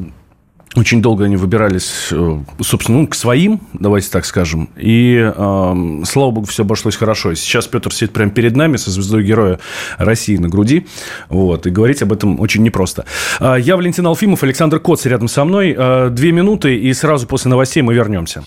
Очень 0.75 1.01
долго 1.03 1.25
они 1.25 1.37
выбирались, 1.37 2.07
э, 2.11 2.39
собственно, 2.61 2.99
ну, 3.01 3.07
к 3.07 3.13
своим, 3.13 3.61
давайте 3.73 4.09
так 4.09 4.25
скажем. 4.25 4.69
И, 4.75 5.17
э, 5.17 6.01
слава 6.05 6.31
богу, 6.31 6.47
все 6.47 6.63
обошлось 6.63 6.95
хорошо. 6.95 7.31
И 7.31 7.35
сейчас 7.35 7.67
Петр 7.67 7.93
сидит 7.93 8.11
прямо 8.11 8.31
перед 8.31 8.55
нами 8.55 8.77
со 8.77 8.89
звездой 8.89 9.23
Героя 9.23 9.59
России 9.99 10.35
на 10.37 10.49
груди. 10.49 10.87
Вот, 11.29 11.67
и 11.67 11.69
говорить 11.69 12.01
об 12.01 12.11
этом 12.11 12.39
очень 12.39 12.63
непросто. 12.63 13.05
Я 13.39 13.75
Валентин 13.77 14.07
Алфимов, 14.07 14.41
Александр 14.43 14.79
Коц 14.79 15.05
рядом 15.05 15.27
со 15.27 15.45
мной. 15.45 15.77
Две 16.09 16.31
минуты, 16.31 16.75
и 16.75 16.91
сразу 16.93 17.27
после 17.27 17.49
новостей 17.51 17.83
мы 17.83 17.93
вернемся. 17.93 18.43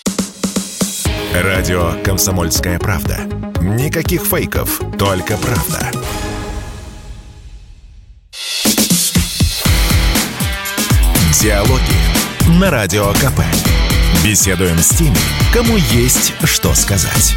Радио 1.33 1.91
«Комсомольская 2.03 2.77
правда». 2.77 3.19
Никаких 3.61 4.23
фейков, 4.25 4.79
только 4.97 5.37
правда. 5.37 5.91
Диалоги 11.41 11.81
на 12.59 12.69
Радио 12.71 13.11
КП. 13.13 13.41
Беседуем 14.23 14.77
с 14.79 14.89
теми, 14.89 15.17
кому 15.53 15.77
есть 15.77 16.33
что 16.43 16.73
сказать. 16.73 17.35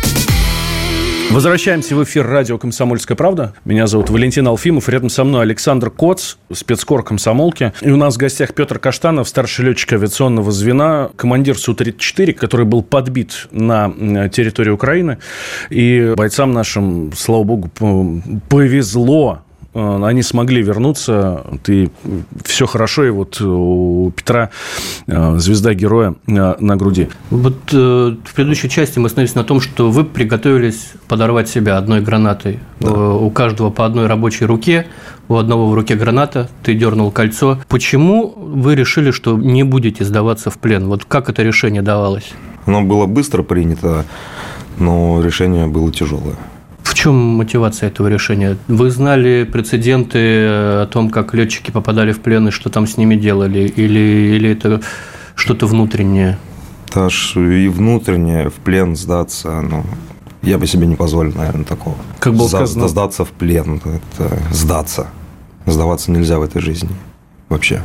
Возвращаемся 1.30 1.94
в 1.94 2.02
эфир 2.02 2.26
радио 2.26 2.58
«Комсомольская 2.58 3.16
правда». 3.16 3.54
Меня 3.64 3.86
зовут 3.86 4.10
Валентин 4.10 4.48
Алфимов. 4.48 4.88
Рядом 4.88 5.08
со 5.08 5.22
мной 5.22 5.42
Александр 5.42 5.88
Коц, 5.88 6.34
спецкор 6.52 7.04
комсомолки. 7.04 7.72
И 7.82 7.90
у 7.90 7.96
нас 7.96 8.16
в 8.16 8.18
гостях 8.18 8.52
Петр 8.52 8.80
Каштанов, 8.80 9.28
старший 9.28 9.66
летчик 9.66 9.92
авиационного 9.92 10.50
звена, 10.50 11.10
командир 11.14 11.56
Су-34, 11.56 12.32
который 12.32 12.66
был 12.66 12.82
подбит 12.82 13.46
на 13.52 14.28
территории 14.28 14.70
Украины. 14.70 15.18
И 15.70 16.14
бойцам 16.16 16.50
нашим, 16.52 17.12
слава 17.14 17.44
богу, 17.44 17.70
повезло 18.48 19.42
Э, 19.49 19.49
они 19.74 20.22
смогли 20.22 20.62
вернуться, 20.62 21.44
ты 21.62 21.90
все 22.44 22.66
хорошо, 22.66 23.04
и 23.04 23.10
вот 23.10 23.40
у 23.40 24.12
Петра 24.16 24.50
э, 25.06 25.38
звезда 25.38 25.74
героя 25.74 26.14
э, 26.26 26.54
на 26.58 26.76
груди. 26.76 27.08
Вот 27.30 27.72
в 27.72 28.34
предыдущей 28.34 28.68
части 28.68 28.98
мы 28.98 29.06
остановились 29.06 29.34
на 29.34 29.44
том, 29.44 29.60
что 29.60 29.90
вы 29.90 30.04
приготовились 30.04 30.92
подорвать 31.08 31.48
себя 31.48 31.76
одной 31.76 32.00
гранатой. 32.00 32.58
Да. 32.80 32.90
У 32.90 33.30
каждого 33.30 33.70
по 33.70 33.86
одной 33.86 34.06
рабочей 34.06 34.44
руке, 34.44 34.86
у 35.28 35.36
одного 35.36 35.68
в 35.70 35.74
руке 35.74 35.94
граната, 35.94 36.48
ты 36.64 36.74
дернул 36.74 37.12
кольцо. 37.12 37.60
Почему 37.68 38.34
вы 38.36 38.74
решили, 38.74 39.12
что 39.12 39.36
не 39.36 39.62
будете 39.62 40.04
сдаваться 40.04 40.50
в 40.50 40.58
плен? 40.58 40.86
Вот 40.86 41.04
как 41.04 41.28
это 41.28 41.42
решение 41.42 41.82
давалось? 41.82 42.32
Оно 42.66 42.82
было 42.82 43.06
быстро 43.06 43.42
принято, 43.42 44.04
но 44.78 45.22
решение 45.22 45.66
было 45.66 45.92
тяжелое. 45.92 46.36
В 46.82 46.94
чем 46.94 47.14
мотивация 47.14 47.88
этого 47.88 48.08
решения? 48.08 48.56
Вы 48.68 48.90
знали 48.90 49.48
прецеденты 49.50 50.18
э, 50.18 50.82
о 50.82 50.86
том, 50.86 51.10
как 51.10 51.34
летчики 51.34 51.70
попадали 51.70 52.12
в 52.12 52.20
плен 52.20 52.48
и 52.48 52.50
что 52.50 52.68
там 52.70 52.86
с 52.86 52.96
ними 52.96 53.16
делали? 53.16 53.60
Или, 53.60 54.34
или 54.36 54.50
это 54.50 54.80
что-то 55.34 55.66
внутреннее? 55.66 56.38
Аж 56.94 57.36
и 57.36 57.68
внутреннее, 57.68 58.50
в 58.50 58.54
плен 58.54 58.96
сдаться, 58.96 59.60
ну, 59.60 59.84
я 60.42 60.58
бы 60.58 60.66
себе 60.66 60.86
не 60.86 60.96
позволил, 60.96 61.32
наверное, 61.36 61.64
такого. 61.64 61.96
Как 62.18 62.34
было 62.34 62.48
сказано? 62.48 62.88
Сдаться 62.88 63.24
в 63.24 63.30
плен, 63.30 63.80
это 63.84 64.38
сдаться. 64.52 65.06
Сдаваться 65.66 66.10
нельзя 66.10 66.38
в 66.38 66.42
этой 66.42 66.60
жизни 66.60 66.90
вообще. 67.48 67.82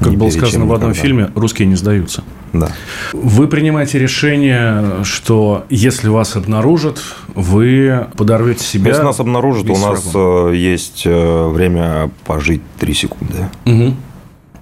Как 0.00 0.14
было 0.14 0.30
сказано 0.30 0.66
в 0.66 0.72
одном 0.72 0.94
фильме, 0.94 1.30
русские 1.34 1.68
не 1.68 1.76
сдаются. 1.76 2.24
Да. 2.52 2.72
Вы 3.12 3.46
принимаете 3.46 3.98
решение, 3.98 5.04
что 5.04 5.66
если 5.68 6.08
вас 6.08 6.36
обнаружат, 6.36 7.00
вы 7.34 8.06
подорвете 8.16 8.64
себя. 8.64 8.88
Если 8.88 9.02
нас 9.02 9.20
обнаружат, 9.20 9.68
у 9.68 9.76
нас 9.76 10.04
врагом. 10.06 10.52
Э, 10.52 10.56
есть 10.56 11.02
э, 11.04 11.48
время 11.48 12.10
пожить 12.24 12.62
3 12.78 12.94
секунды, 12.94 13.48
угу. 13.66 13.94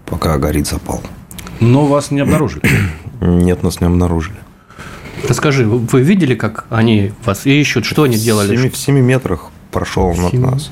пока 0.06 0.36
горит 0.38 0.66
запал. 0.66 1.00
Но 1.60 1.86
вас 1.86 2.10
не 2.10 2.20
обнаружили? 2.20 2.62
Нет, 3.20 3.62
нас 3.62 3.80
не 3.80 3.86
обнаружили. 3.86 4.36
Расскажи, 5.26 5.66
вы 5.66 6.02
видели, 6.02 6.34
как 6.34 6.66
они 6.70 7.12
вас 7.24 7.46
ищут? 7.46 7.84
Что 7.84 8.04
они 8.04 8.16
делали? 8.16 8.54
В 8.54 8.60
7, 8.60 8.70
в 8.70 8.76
7 8.76 8.98
метрах 9.00 9.50
прошел 9.70 10.14
над 10.14 10.32
нас. 10.32 10.70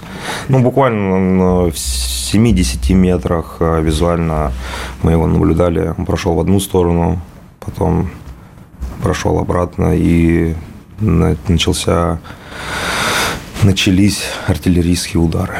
Ну, 0.49 0.61
буквально 0.61 1.71
в 1.71 1.79
70 1.79 2.91
метрах 2.91 3.57
э, 3.61 3.83
визуально 3.83 4.53
мы 5.03 5.13
его 5.13 5.27
наблюдали. 5.27 5.95
Он 5.97 6.07
прошел 6.07 6.35
в 6.35 6.41
одну 6.41 6.61
сторону, 6.61 7.21
потом 7.61 8.11
прошел 9.03 9.39
обратно, 9.39 9.95
и 9.97 10.55
начался, 11.01 12.19
начались 13.63 14.25
артиллерийские 14.47 15.23
удары. 15.23 15.57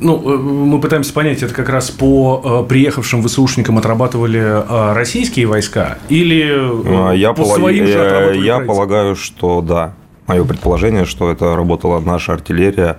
Ну, 0.00 0.16
э, 0.16 0.36
мы 0.36 0.80
пытаемся 0.80 1.12
понять, 1.12 1.42
это 1.42 1.54
как 1.54 1.68
раз 1.68 1.90
по 1.90 2.62
э, 2.64 2.68
приехавшим 2.68 3.22
ВСУшникам 3.22 3.78
отрабатывали 3.78 4.64
российские 4.94 5.46
войска 5.46 5.98
или 6.08 7.16
я 7.16 7.30
по 7.30 7.42
полаг... 7.42 7.58
своим 7.58 7.86
же 7.86 8.36
Я 8.40 8.60
полагаю, 8.60 9.16
что 9.16 9.62
да 9.62 9.94
мое 10.28 10.44
предположение, 10.44 11.04
что 11.06 11.30
это 11.32 11.56
работала 11.56 11.98
наша 12.00 12.34
артиллерия 12.34 12.98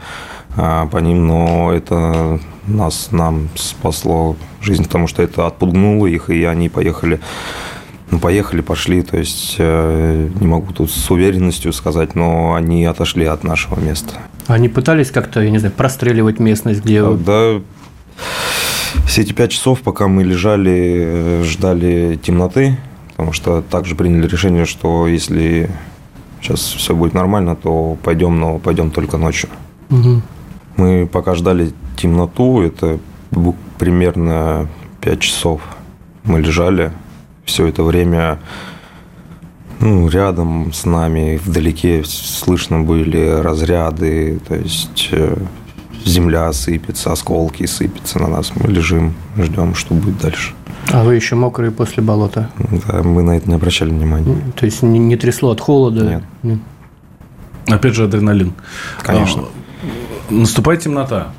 а, 0.58 0.88
по 0.88 0.98
ним, 0.98 1.28
но 1.28 1.72
это 1.72 2.40
нас, 2.68 3.12
нам 3.12 3.50
спасло 3.56 4.36
жизнь, 4.62 4.84
потому 4.84 5.08
что 5.08 5.22
это 5.22 5.48
отпугнуло 5.48 6.08
их, 6.08 6.30
и 6.30 6.44
они 6.44 6.68
поехали 6.70 7.20
ну, 8.12 8.18
поехали, 8.18 8.62
пошли, 8.62 9.04
то 9.04 9.18
есть 9.18 9.58
э, 9.60 10.30
не 10.40 10.48
могу 10.48 10.74
тут 10.74 10.90
с 10.90 11.12
уверенностью 11.12 11.72
сказать, 11.72 12.16
но 12.16 12.56
они 12.56 12.84
отошли 12.86 13.26
от 13.26 13.44
нашего 13.44 13.80
места. 13.80 14.16
Они 14.48 14.68
пытались 14.68 15.12
как-то, 15.12 15.42
я 15.42 15.52
не 15.52 15.60
знаю, 15.60 15.76
простреливать 15.76 16.40
местность, 16.40 16.84
где... 16.84 17.04
А, 17.04 17.14
да, 17.16 17.62
все 19.06 19.22
эти 19.22 19.34
пять 19.34 19.52
часов, 19.52 19.82
пока 19.82 20.08
мы 20.08 20.24
лежали, 20.24 21.04
э, 21.06 21.44
ждали 21.44 22.20
темноты, 22.22 22.80
потому 23.12 23.32
что 23.32 23.62
также 23.62 23.94
приняли 23.94 24.28
решение, 24.28 24.66
что 24.66 25.08
если 25.08 25.70
сейчас 26.42 26.60
все 26.60 26.96
будет 26.96 27.14
нормально, 27.14 27.56
то 27.56 27.98
пойдем, 28.04 28.40
но 28.40 28.60
пойдем 28.60 28.92
только 28.92 29.18
ночью. 29.18 29.50
Угу. 29.90 30.22
Мы 30.78 31.08
пока 31.12 31.36
ждали 31.36 31.74
темноту, 31.98 32.62
это 32.62 33.00
примерно 33.78 34.68
5 35.02 35.20
часов. 35.20 35.62
Мы 36.24 36.42
лежали 36.42 36.92
все 37.46 37.68
это 37.68 37.84
время 37.84 38.40
ну, 39.80 40.10
рядом 40.10 40.74
с 40.74 40.86
нами, 40.86 41.40
вдалеке 41.44 42.04
слышно 42.06 42.82
были 42.82 43.42
разряды, 43.42 44.40
то 44.48 44.56
есть 44.56 45.10
э, 45.12 45.38
земля 46.06 46.52
сыпется, 46.52 47.12
осколки 47.12 47.66
сыпятся 47.66 48.20
на 48.20 48.28
нас. 48.28 48.52
Мы 48.56 48.70
лежим, 48.70 49.14
ждем, 49.38 49.76
что 49.76 49.94
будет 49.94 50.18
дальше. 50.20 50.54
А 50.92 51.04
вы 51.04 51.16
еще 51.16 51.36
мокрые 51.36 51.72
после 51.72 52.02
болота? 52.02 52.50
Да, 52.88 53.04
мы 53.04 53.22
на 53.22 53.38
это 53.38 53.48
не 53.48 53.56
обращали 53.56 53.90
внимания. 53.90 54.36
То 54.56 54.66
есть 54.66 54.82
не, 54.82 55.00
не 55.00 55.16
трясло 55.18 55.52
от 55.52 55.62
холода? 55.62 56.04
Нет. 56.04 56.24
Нет. 56.44 56.60
Опять 57.68 57.94
же 57.94 58.06
адреналин. 58.06 58.54
Конечно. 59.04 59.44
А, 59.44 60.34
наступает 60.34 60.82
темнота. 60.82 61.34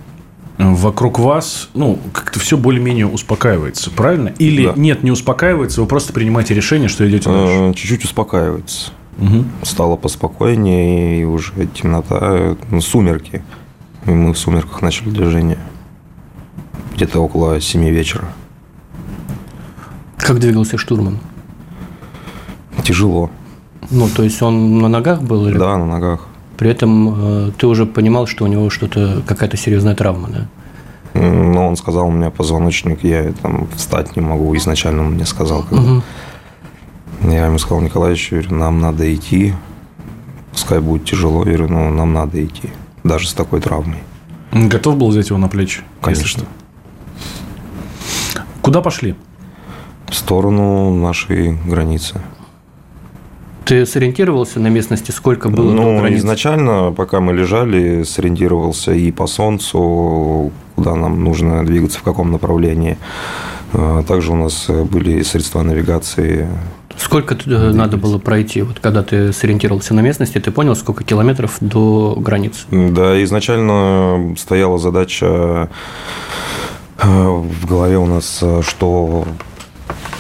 Вокруг 0.59 1.19
вас, 1.19 1.71
ну, 1.73 1.99
как-то 2.13 2.39
все 2.39 2.59
более-менее 2.59 3.07
успокаивается, 3.07 3.91
правильно? 3.91 4.29
Или 4.39 4.67
да. 4.67 4.75
нет, 4.77 5.03
не 5.03 5.11
успокаивается, 5.11 5.81
вы 5.81 5.87
просто 5.87 6.13
принимаете 6.13 6.53
решение, 6.53 6.89
что 6.89 7.09
идете 7.09 7.31
дальше? 7.31 7.55
Э, 7.55 7.73
чуть-чуть 7.73 8.05
успокаивается. 8.05 8.93
Угу. 9.19 9.45
Стало 9.63 9.97
поспокойнее, 9.97 11.23
и 11.23 11.25
уже 11.25 11.53
темнота, 11.75 12.57
ну, 12.71 12.81
сумерки. 12.83 13.43
И 14.07 14.11
мы 14.11 14.35
в 14.35 14.39
сумерках 14.39 14.83
начали 14.83 15.09
движение. 15.09 15.59
Где-то 16.95 17.21
около 17.21 17.59
7 17.59 17.89
вечера. 17.89 18.29
Как 20.21 20.39
двигался 20.39 20.79
штурман? 20.79 21.19
Тяжело. 22.83 23.31
Ну, 23.91 24.09
то 24.09 24.23
есть 24.23 24.41
он 24.43 24.79
на 24.79 24.89
ногах 24.89 25.23
был? 25.23 25.49
Или... 25.49 25.59
Да, 25.59 25.77
на 25.77 25.87
ногах. 25.87 26.27
При 26.57 26.71
этом 26.71 27.49
э, 27.49 27.51
ты 27.57 27.67
уже 27.67 27.87
понимал, 27.87 28.27
что 28.27 28.45
у 28.45 28.47
него 28.47 28.71
что-то, 28.71 29.23
какая-то 29.27 29.57
серьезная 29.57 29.95
травма, 29.95 30.29
да? 30.29 30.49
Ну, 31.15 31.67
он 31.67 31.77
сказал, 31.77 32.07
у 32.07 32.11
меня 32.11 32.31
позвоночник, 32.31 33.03
я 33.03 33.33
там 33.43 33.67
встать 33.75 34.15
не 34.15 34.23
могу. 34.23 34.55
Изначально 34.57 35.03
он 35.03 35.13
мне 35.15 35.27
сказал. 35.27 35.65
Когда... 35.65 35.83
Угу. 35.83 36.03
Я 37.33 37.47
ему 37.47 37.59
сказал, 37.59 37.81
Николаевич, 37.81 38.31
нам 38.51 38.81
надо 38.81 39.13
идти. 39.13 39.55
Пускай 40.53 40.81
будет 40.81 41.05
тяжело, 41.05 41.45
я 41.45 41.57
говорю, 41.57 41.69
ну, 41.69 41.91
нам 41.91 42.13
надо 42.13 42.45
идти. 42.45 42.71
Даже 43.05 43.29
с 43.29 43.33
такой 43.33 43.61
травмой. 43.61 44.03
Готов 44.53 44.97
был 44.97 45.09
взять 45.09 45.29
его 45.29 45.39
на 45.39 45.49
плечи? 45.49 45.81
Конечно. 46.01 46.45
Куда 48.63 48.81
пошли? 48.81 49.17
В 50.11 50.15
сторону 50.15 50.95
нашей 50.95 51.57
границы. 51.67 52.21
Ты 53.65 53.87
сориентировался 53.87 54.59
на 54.59 54.67
местности, 54.67 55.13
сколько 55.13 55.49
было 55.49 55.71
ну, 55.71 55.83
до 55.83 56.01
границы? 56.01 56.21
изначально, 56.23 56.93
пока 56.93 57.21
мы 57.21 57.33
лежали, 57.33 58.03
сориентировался 58.03 58.93
и 58.93 59.13
по 59.13 59.29
солнцу, 59.29 60.51
куда 60.75 60.97
нам 60.97 61.23
нужно 61.23 61.65
двигаться, 61.65 62.01
в 62.01 62.03
каком 62.03 62.33
направлении. 62.33 62.99
А, 63.73 64.03
также 64.03 64.33
у 64.33 64.37
нас 64.37 64.67
были 64.69 65.23
средства 65.23 65.63
навигации. 65.63 66.49
Сколько 66.97 67.37
двигаться. 67.37 67.71
надо 67.71 67.97
было 67.97 68.19
пройти, 68.19 68.63
вот 68.63 68.81
когда 68.81 69.05
ты 69.05 69.33
сориентировался 69.33 69.95
на 69.95 70.01
местности, 70.01 70.39
ты 70.39 70.51
понял, 70.51 70.75
сколько 70.75 71.05
километров 71.05 71.59
до 71.61 72.17
границы? 72.19 72.67
Да, 72.71 73.23
изначально 73.23 74.35
стояла 74.37 74.79
задача 74.79 75.69
э, 76.99 77.07
в 77.07 77.67
голове 77.67 77.99
у 77.99 78.07
нас, 78.07 78.43
что 78.63 79.27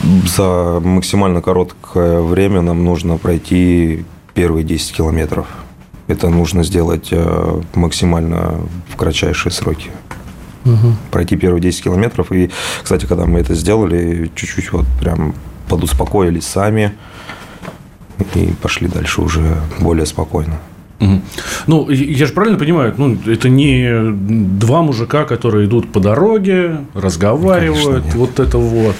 За 0.02 0.80
максимально 0.82 1.42
короткое 1.42 2.20
время 2.20 2.62
нам 2.62 2.84
нужно 2.84 3.18
пройти 3.18 4.04
первые 4.34 4.64
10 4.64 4.92
километров. 4.92 5.46
Это 6.06 6.28
нужно 6.28 6.64
сделать 6.64 7.08
э, 7.12 7.60
максимально 7.74 8.60
в 8.88 8.96
кратчайшие 8.96 9.52
сроки. 9.52 9.90
Угу. 10.64 10.94
Пройти 11.10 11.36
первые 11.36 11.60
10 11.60 11.84
километров. 11.84 12.32
И, 12.32 12.50
кстати, 12.82 13.06
когда 13.06 13.26
мы 13.26 13.40
это 13.40 13.54
сделали, 13.54 14.30
чуть-чуть 14.34 14.72
вот 14.72 14.86
прям 15.00 15.34
подуспокоились 15.68 16.46
сами 16.46 16.92
и 18.34 18.52
пошли 18.60 18.88
дальше 18.88 19.22
уже 19.22 19.56
более 19.80 20.06
спокойно. 20.06 20.58
Угу. 21.00 21.20
Ну, 21.66 21.90
я 21.90 22.26
же 22.26 22.32
правильно 22.32 22.58
понимаю, 22.58 22.94
ну, 22.96 23.16
это 23.26 23.48
не 23.48 24.12
два 24.58 24.82
мужика, 24.82 25.24
которые 25.24 25.66
идут 25.66 25.90
по 25.92 26.00
дороге, 26.00 26.84
разговаривают, 26.94 28.02
Конечно, 28.02 28.20
вот 28.20 28.40
это 28.40 28.58
вот, 28.58 28.96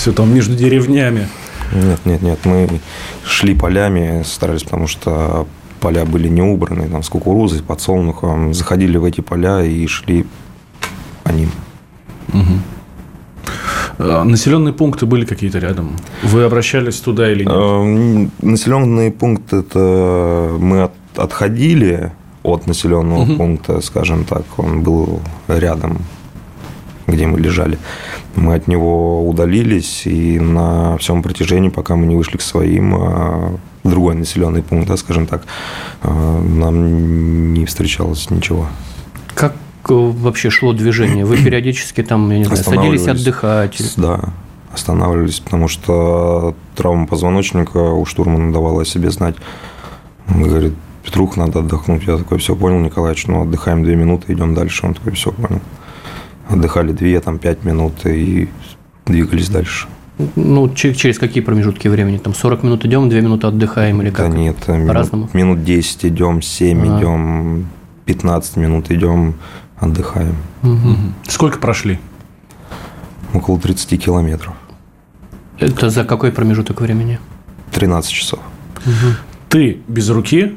все 0.00 0.12
там 0.12 0.34
между 0.34 0.56
деревнями. 0.56 1.28
Нет, 1.74 2.00
нет, 2.06 2.22
нет, 2.22 2.38
мы 2.44 2.80
шли 3.22 3.54
полями, 3.54 4.22
старались, 4.24 4.62
потому 4.62 4.86
что 4.86 5.46
поля 5.78 6.06
были 6.06 6.26
не 6.28 6.40
убраны, 6.40 6.88
там, 6.88 7.02
с 7.02 7.08
кукурузой, 7.10 7.62
подсолнухом, 7.62 8.54
заходили 8.54 8.96
в 8.96 9.04
эти 9.04 9.20
поля 9.20 9.62
и 9.62 9.86
шли 9.86 10.24
по 11.22 11.30
ним. 11.30 11.50
Угу. 12.32 14.04
Населенные 14.24 14.72
пункты 14.72 15.04
были 15.04 15.26
какие-то 15.26 15.58
рядом? 15.58 15.90
Вы 16.22 16.44
обращались 16.44 16.98
туда 17.00 17.30
или 17.30 17.44
нет? 17.44 17.52
Эм, 17.52 18.30
населенные 18.40 19.10
пункты 19.10 19.56
это 19.56 20.56
мы 20.58 20.84
от, 20.84 20.92
отходили 21.16 22.10
от 22.42 22.66
населенного 22.66 23.24
угу. 23.24 23.36
пункта, 23.36 23.82
скажем 23.82 24.24
так, 24.24 24.44
он 24.56 24.82
был 24.82 25.20
рядом, 25.46 25.98
где 27.10 27.26
мы 27.26 27.38
лежали. 27.40 27.78
Мы 28.36 28.54
от 28.54 28.68
него 28.68 29.28
удалились, 29.28 30.06
и 30.06 30.38
на 30.38 30.96
всем 30.98 31.22
протяжении, 31.22 31.68
пока 31.68 31.96
мы 31.96 32.06
не 32.06 32.16
вышли 32.16 32.36
к 32.36 32.42
своим, 32.42 32.94
а, 32.94 33.56
другой 33.84 34.14
населенный 34.14 34.62
пункт, 34.62 34.88
да, 34.88 34.96
скажем 34.96 35.26
так, 35.26 35.42
а, 36.02 36.40
нам 36.40 37.54
не 37.54 37.66
встречалось 37.66 38.30
ничего. 38.30 38.66
Как 39.34 39.54
вообще 39.88 40.50
шло 40.50 40.72
движение? 40.72 41.24
Вы 41.24 41.36
периодически 41.36 42.02
там, 42.02 42.30
я 42.30 42.38
не 42.38 42.44
знаю, 42.44 42.62
садились 42.62 43.08
отдыхать? 43.08 43.82
Да, 43.96 44.20
останавливались, 44.72 45.40
потому 45.40 45.68
что 45.68 46.54
травма 46.76 47.06
позвоночника 47.06 47.78
у 47.78 48.04
штурмана 48.04 48.52
давала 48.52 48.82
о 48.82 48.84
себе 48.84 49.10
знать. 49.10 49.36
Он 50.28 50.42
говорит, 50.42 50.74
Петрух, 51.02 51.36
надо 51.36 51.60
отдохнуть. 51.60 52.04
Я 52.06 52.18
такой, 52.18 52.38
все 52.38 52.54
понял, 52.54 52.78
Николаевич, 52.78 53.26
ну 53.26 53.42
отдыхаем 53.42 53.82
две 53.82 53.96
минуты, 53.96 54.32
идем 54.32 54.54
дальше. 54.54 54.86
Он 54.86 54.94
такой, 54.94 55.12
все 55.12 55.32
понял. 55.32 55.60
Отдыхали 56.50 56.92
две, 56.92 57.20
там 57.20 57.38
пять 57.38 57.64
минут 57.64 58.04
и 58.04 58.48
двигались 59.06 59.48
дальше. 59.48 59.86
Ну, 60.36 60.68
через 60.74 61.18
какие 61.18 61.42
промежутки 61.42 61.88
времени? 61.88 62.18
Там 62.18 62.34
40 62.34 62.62
минут 62.64 62.84
идем, 62.84 63.08
2 63.08 63.20
минуты 63.20 63.46
отдыхаем 63.46 64.02
или 64.02 64.10
как? 64.10 64.30
Да 64.30 64.36
нет, 64.36 64.68
минут, 64.68 65.34
минут 65.34 65.64
10 65.64 66.06
идем, 66.06 66.42
7 66.42 66.82
а. 66.82 66.98
идем, 66.98 67.66
15 68.04 68.56
минут 68.56 68.90
идем, 68.90 69.34
отдыхаем. 69.78 70.36
Угу. 70.62 70.96
Сколько 71.28 71.58
прошли? 71.58 71.98
Около 73.32 73.58
30 73.58 74.04
километров. 74.04 74.54
Это 75.58 75.90
за 75.90 76.04
какой 76.04 76.32
промежуток 76.32 76.80
времени? 76.80 77.18
13 77.72 78.10
часов. 78.10 78.40
Угу. 78.84 79.14
Ты 79.48 79.80
без 79.88 80.10
руки, 80.10 80.56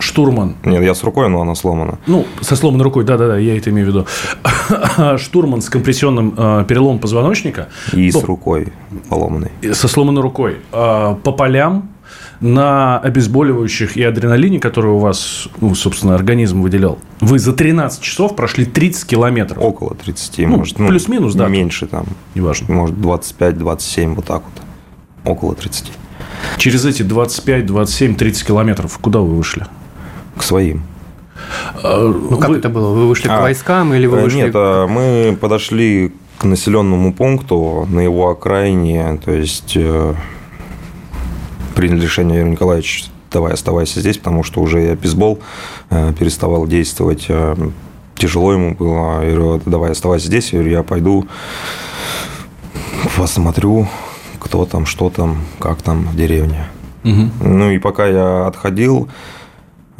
штурман. 0.00 0.56
Нет, 0.64 0.82
я 0.82 0.94
с 0.94 1.02
рукой, 1.04 1.28
но 1.28 1.40
она 1.40 1.54
сломана. 1.54 1.98
Ну, 2.06 2.26
со 2.40 2.56
сломанной 2.56 2.84
рукой, 2.84 3.04
да-да-да, 3.04 3.38
я 3.38 3.56
это 3.56 3.70
имею 3.70 3.86
в 3.86 3.90
виду. 3.90 4.06
штурман 5.18 5.62
с 5.62 5.68
компрессионным 5.68 6.34
э, 6.36 6.64
переломом 6.68 6.98
позвоночника. 6.98 7.68
И 7.92 8.10
по... 8.10 8.20
с 8.20 8.24
рукой 8.24 8.68
поломанной. 9.08 9.50
Со 9.72 9.88
сломанной 9.88 10.22
рукой. 10.22 10.58
Э, 10.72 11.16
по 11.22 11.32
полям 11.32 11.90
на 12.40 12.98
обезболивающих 12.98 13.96
и 13.96 14.02
адреналине, 14.02 14.60
который 14.60 14.92
у 14.92 14.98
вас, 14.98 15.48
ну, 15.60 15.74
собственно, 15.74 16.14
организм 16.14 16.62
выделял, 16.62 16.98
вы 17.20 17.38
за 17.38 17.52
13 17.52 18.00
часов 18.00 18.34
прошли 18.34 18.64
30 18.64 19.06
километров. 19.06 19.62
Около 19.62 19.94
30, 19.94 20.38
ну, 20.38 20.56
может. 20.58 20.78
Ну, 20.78 20.88
плюс-минус, 20.88 21.34
да. 21.34 21.48
Меньше 21.48 21.86
там. 21.86 22.06
Неважно. 22.34 22.74
Может, 22.74 22.96
25-27, 22.96 24.14
вот 24.14 24.24
так 24.24 24.42
вот. 24.44 25.30
Около 25.30 25.54
30. 25.54 25.92
Через 26.56 26.84
эти 26.86 27.02
25, 27.02 27.66
27, 27.66 28.14
30 28.14 28.46
километров 28.46 28.98
куда 28.98 29.20
вы 29.20 29.36
вышли? 29.36 29.66
К 30.40 30.42
своим. 30.42 30.82
Ну, 31.82 32.38
как 32.38 32.48
вы... 32.48 32.56
это 32.56 32.70
было? 32.70 32.94
Вы 32.94 33.08
вышли 33.08 33.28
а, 33.28 33.36
к 33.36 33.42
войскам 33.42 33.92
или 33.92 34.06
вы 34.06 34.22
вышли... 34.22 34.38
Нет, 34.38 34.52
а 34.54 34.86
мы 34.86 35.36
подошли 35.36 36.12
к 36.38 36.44
населенному 36.44 37.12
пункту 37.12 37.86
на 37.90 38.00
его 38.00 38.30
окраине, 38.30 39.20
то 39.22 39.32
есть 39.32 39.74
э, 39.76 40.14
приняли 41.74 42.00
решение, 42.00 42.38
Юрий 42.38 42.52
Николаевич, 42.52 43.04
давай 43.30 43.52
оставайся 43.52 44.00
здесь, 44.00 44.16
потому 44.16 44.42
что 44.42 44.62
уже 44.62 44.96
бейсбол 44.96 45.40
э, 45.90 46.14
переставал 46.18 46.66
действовать. 46.66 47.26
Э, 47.28 47.54
тяжело 48.16 48.54
ему 48.54 48.74
было. 48.74 49.22
Я 49.22 49.34
говорю, 49.34 49.60
давай 49.66 49.90
оставайся 49.90 50.28
здесь. 50.28 50.54
Я 50.54 50.60
говорю, 50.60 50.74
я 50.74 50.82
пойду 50.82 51.26
посмотрю, 53.14 53.86
кто 54.38 54.64
там, 54.64 54.86
что 54.86 55.10
там, 55.10 55.42
как 55.58 55.82
там 55.82 56.04
в 56.04 56.16
деревне. 56.16 56.64
Угу. 57.04 57.30
Ну 57.44 57.70
и 57.70 57.78
пока 57.78 58.06
я 58.06 58.46
отходил, 58.46 59.08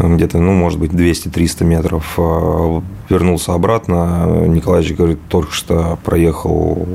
где-то, 0.08 0.38
ну, 0.38 0.52
может 0.52 0.78
быть, 0.78 0.92
200-300 0.92 1.64
метров, 1.64 2.14
э, 2.18 2.80
вернулся 3.08 3.54
обратно. 3.54 4.46
Николаевич 4.46 4.96
говорит, 4.96 5.18
только 5.28 5.52
что 5.52 5.98
проехал 6.04 6.86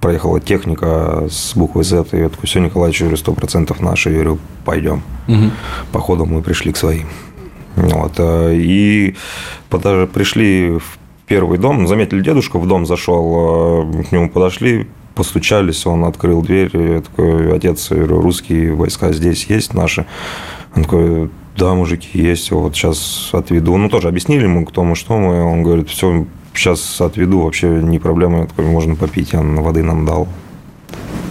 проехала 0.00 0.40
техника 0.40 1.26
с 1.28 1.54
буквой 1.56 1.82
Z, 1.82 2.06
и 2.12 2.18
я 2.18 2.28
такой, 2.28 2.46
все, 2.46 2.60
Николаевич, 2.60 3.00
говорю, 3.00 3.16
сто 3.16 3.32
процентов 3.32 3.80
наши, 3.80 4.10
я 4.10 4.14
говорю, 4.14 4.38
пойдем. 4.64 5.02
Угу. 5.26 5.50
По 5.90 5.98
ходу 5.98 6.24
мы 6.24 6.40
пришли 6.40 6.72
к 6.72 6.76
своим. 6.76 7.08
Вот, 7.74 8.14
э, 8.18 8.54
и 8.54 9.16
даже 9.70 10.06
пришли 10.06 10.78
в 10.78 10.98
первый 11.26 11.58
дом, 11.58 11.86
заметили 11.86 12.22
дедушку, 12.22 12.58
в 12.58 12.66
дом 12.66 12.86
зашел, 12.86 13.92
э, 13.92 14.04
к 14.04 14.12
нему 14.12 14.30
подошли, 14.30 14.86
постучались, 15.14 15.86
он 15.86 16.04
открыл 16.04 16.42
дверь, 16.42 16.70
я 16.72 17.00
такой, 17.00 17.54
отец, 17.54 17.90
я 17.90 17.96
говорю, 17.98 18.20
русские 18.20 18.74
войска 18.74 19.12
здесь 19.12 19.46
есть 19.46 19.74
наши? 19.74 20.06
Он 20.74 20.84
такой, 20.84 21.30
да, 21.58 21.74
мужики 21.74 22.20
есть, 22.20 22.52
вот 22.52 22.76
сейчас 22.76 23.30
отведу. 23.32 23.76
Ну, 23.76 23.88
тоже 23.88 24.08
объяснили 24.08 24.44
ему, 24.44 24.64
кто 24.64 24.84
мы, 24.84 24.94
что 24.94 25.18
мы. 25.18 25.42
Он 25.42 25.64
говорит, 25.64 25.90
все, 25.90 26.24
сейчас 26.54 27.00
отведу, 27.00 27.40
вообще 27.40 27.68
не 27.82 27.98
проблема, 27.98 28.46
можно 28.56 28.94
попить. 28.94 29.34
Он 29.34 29.60
воды 29.60 29.82
нам 29.82 30.06
дал. 30.06 30.28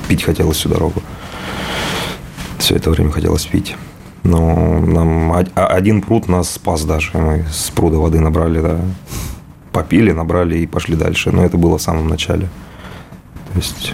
Пить 0.10 0.24
хотелось 0.24 0.58
всю 0.58 0.68
дорогу. 0.68 1.02
Все 2.60 2.76
это 2.76 2.90
время 2.92 3.10
хотелось 3.10 3.46
пить. 3.46 3.78
Но 4.24 4.80
нам 4.80 5.32
один 5.56 6.02
пруд 6.02 6.28
нас 6.28 6.52
спас 6.52 6.84
даже. 6.84 7.18
Мы 7.18 7.46
с 7.50 7.70
пруда 7.70 7.98
воды 7.98 8.20
набрали, 8.20 8.60
да. 8.60 8.82
Попили, 9.72 10.12
набрали 10.12 10.58
и 10.58 10.68
пошли 10.68 10.98
дальше. 10.98 11.32
Но 11.32 11.46
это 11.46 11.58
было 11.58 11.78
в 11.78 11.82
самом 11.82 12.10
начале. 12.10 12.50
То 13.54 13.60
есть, 13.60 13.94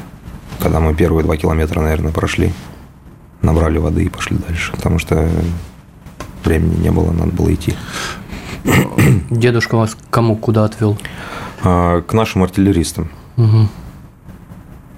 когда 0.59 0.79
мы 0.79 0.95
первые 0.95 1.23
два 1.23 1.37
километра, 1.37 1.79
наверное, 1.81 2.11
прошли, 2.11 2.53
набрали 3.43 3.77
воды 3.77 4.05
и 4.05 4.09
пошли 4.09 4.37
дальше. 4.37 4.71
Потому 4.71 4.97
что 4.97 5.29
времени 6.45 6.75
не 6.81 6.91
было, 6.91 7.11
надо 7.11 7.31
было 7.31 7.53
идти. 7.53 7.75
Дедушка 9.29 9.75
вас 9.75 9.97
кому 10.09 10.35
куда 10.35 10.65
отвел? 10.65 10.97
А, 11.63 12.01
к 12.01 12.13
нашим 12.13 12.43
артиллеристам. 12.43 13.09
Угу. 13.37 13.67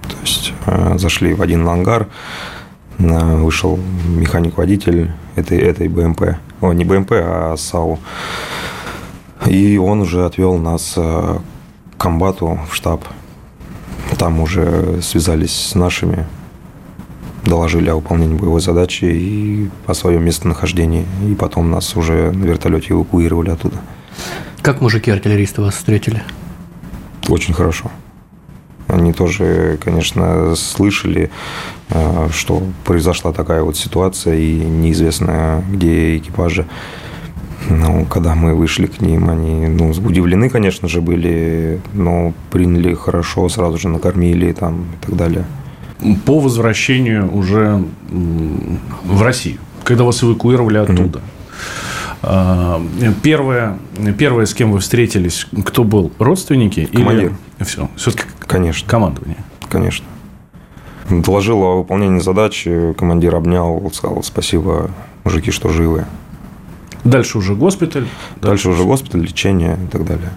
То 0.02 0.16
есть 0.22 0.52
а, 0.66 0.98
зашли 0.98 1.34
в 1.34 1.42
один 1.42 1.66
ангар, 1.66 2.08
а, 2.98 3.36
вышел 3.36 3.78
механик-водитель 4.08 5.12
этой, 5.34 5.58
этой 5.58 5.88
БМП. 5.88 6.36
О, 6.60 6.72
не 6.72 6.84
БМП, 6.84 7.12
а 7.12 7.54
САУ. 7.56 7.98
И 9.46 9.78
он 9.78 10.00
уже 10.00 10.24
отвел 10.24 10.56
нас 10.56 10.94
к 10.94 11.42
комбату 11.98 12.58
в 12.68 12.74
штаб. 12.74 13.04
Там 14.18 14.40
уже 14.40 15.00
связались 15.02 15.54
с 15.54 15.74
нашими 15.74 16.26
доложили 17.46 17.88
о 17.90 17.96
выполнении 17.96 18.36
боевой 18.36 18.60
задачи 18.60 19.04
и 19.04 19.70
о 19.86 19.94
своем 19.94 20.24
местонахождении. 20.24 21.06
И 21.28 21.34
потом 21.34 21.70
нас 21.70 21.96
уже 21.96 22.32
на 22.32 22.44
вертолете 22.44 22.94
эвакуировали 22.94 23.50
оттуда. 23.50 23.76
Как 24.62 24.80
мужики-артиллеристы 24.80 25.62
вас 25.62 25.74
встретили? 25.74 26.22
Очень 27.28 27.54
хорошо. 27.54 27.90
Они 28.88 29.12
тоже, 29.12 29.78
конечно, 29.82 30.54
слышали, 30.54 31.30
э, 31.90 32.28
что 32.32 32.62
произошла 32.84 33.32
такая 33.32 33.62
вот 33.62 33.76
ситуация, 33.76 34.36
и 34.36 34.54
неизвестно, 34.54 35.64
где 35.68 36.16
экипажи. 36.16 36.66
Но 37.68 38.04
когда 38.04 38.36
мы 38.36 38.54
вышли 38.54 38.86
к 38.86 39.00
ним, 39.00 39.28
они 39.28 39.66
ну, 39.66 39.90
удивлены, 39.90 40.48
конечно 40.48 40.88
же, 40.88 41.00
были, 41.00 41.80
но 41.94 42.32
приняли 42.50 42.94
хорошо, 42.94 43.48
сразу 43.48 43.76
же 43.78 43.88
накормили 43.88 44.52
там 44.52 44.82
и 44.82 45.06
так 45.06 45.16
далее 45.16 45.44
по 46.24 46.40
возвращению 46.40 47.34
уже 47.34 47.84
в 49.04 49.22
Россию, 49.22 49.58
когда 49.84 50.04
вас 50.04 50.22
эвакуировали 50.22 50.78
оттуда. 50.78 51.20
Mm-hmm. 52.22 53.14
Первое, 53.22 53.78
первое, 54.18 54.46
с 54.46 54.54
кем 54.54 54.72
вы 54.72 54.80
встретились, 54.80 55.46
кто 55.64 55.84
был? 55.84 56.10
Родственники? 56.18 56.86
Командир. 56.86 57.34
Или... 57.58 57.64
Все, 57.64 57.88
все-таки 57.96 58.24
Конечно. 58.40 58.88
командование. 58.88 59.38
Конечно. 59.68 60.06
Доложил 61.08 61.62
о 61.62 61.76
выполнении 61.76 62.18
задачи, 62.18 62.94
командир 62.98 63.34
обнял, 63.36 63.90
сказал 63.94 64.22
спасибо, 64.24 64.90
мужики, 65.24 65.50
что 65.52 65.68
живы. 65.68 66.04
Дальше 67.04 67.38
уже 67.38 67.54
госпиталь. 67.54 68.08
Дальше 68.40 68.70
уже 68.70 68.82
госпиталь, 68.82 69.22
лечение 69.22 69.78
и 69.84 69.86
так 69.86 70.04
далее. 70.04 70.30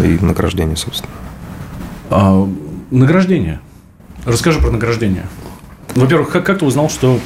И 0.00 0.18
награждение, 0.24 0.76
собственно. 0.76 1.12
А, 2.10 2.48
награждение. 2.90 3.60
Расскажи 4.24 4.60
про 4.60 4.70
награждение. 4.70 5.26
Во-первых, 5.94 6.30
как, 6.30 6.44
как 6.44 6.58
ты 6.60 6.64
узнал, 6.64 6.88
что 6.88 7.18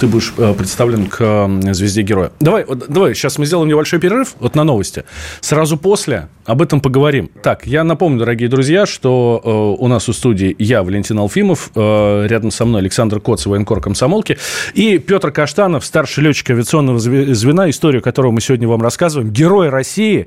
ты 0.00 0.06
будешь 0.06 0.34
э, 0.38 0.52
представлен 0.54 1.06
к 1.06 1.48
звезде 1.72 2.02
героя? 2.02 2.32
Давай, 2.40 2.66
давай, 2.88 3.14
сейчас 3.14 3.38
мы 3.38 3.46
сделаем 3.46 3.68
небольшой 3.68 4.00
перерыв 4.00 4.34
вот 4.40 4.54
на 4.56 4.64
новости. 4.64 5.04
Сразу 5.40 5.76
после 5.76 6.28
об 6.44 6.62
этом 6.62 6.80
поговорим. 6.80 7.30
Так, 7.42 7.66
я 7.66 7.84
напомню, 7.84 8.18
дорогие 8.18 8.48
друзья, 8.48 8.86
что 8.86 9.40
э, 9.44 9.82
у 9.82 9.86
нас 9.86 10.08
у 10.08 10.12
студии 10.12 10.54
я, 10.58 10.82
Валентин 10.82 11.18
Алфимов, 11.18 11.70
э, 11.74 12.26
рядом 12.28 12.50
со 12.50 12.64
мной 12.64 12.80
Александр 12.80 13.20
Коц, 13.20 13.46
военкор 13.46 13.80
комсомолки, 13.80 14.38
и 14.74 14.98
Петр 14.98 15.30
Каштанов, 15.30 15.84
старший 15.84 16.24
летчик 16.24 16.50
авиационного 16.50 16.98
звена, 16.98 17.70
историю 17.70 18.02
которого 18.02 18.32
мы 18.32 18.40
сегодня 18.40 18.66
вам 18.66 18.82
рассказываем. 18.82 19.30
Герой 19.30 19.68
России, 19.68 20.26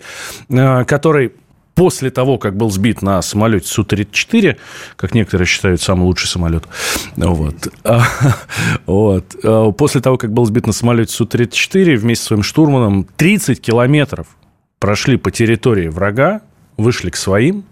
э, 0.50 0.86
который 0.86 1.34
после 1.76 2.10
того, 2.12 2.38
как 2.38 2.56
был 2.56 2.70
сбит 2.70 3.02
на 3.02 3.22
самолете 3.22 3.68
Су-34, 3.68 4.58
как 4.96 5.14
некоторые 5.14 5.48
считают, 5.48 5.82
самый 5.82 6.04
лучший 6.04 6.28
самолет, 6.28 6.64
вот, 7.16 7.56
вот, 8.86 9.36
а 9.44 9.72
после 9.72 10.02
того, 10.02 10.18
как 10.18 10.32
был 10.34 10.46
сбит 10.46 10.68
на 10.68 10.74
самолете 10.74 11.14
Су-34, 11.14 11.96
вместе 11.96 12.24
с 12.24 12.28
своим 12.28 12.44
штурманом 12.44 13.08
30 13.18 13.62
километров 13.62 14.28
прошли 14.80 15.18
по 15.18 15.32
территории 15.32 15.88
врага, 15.88 16.42
вышли 16.78 17.10
к 17.10 17.16
своим, 17.16 17.64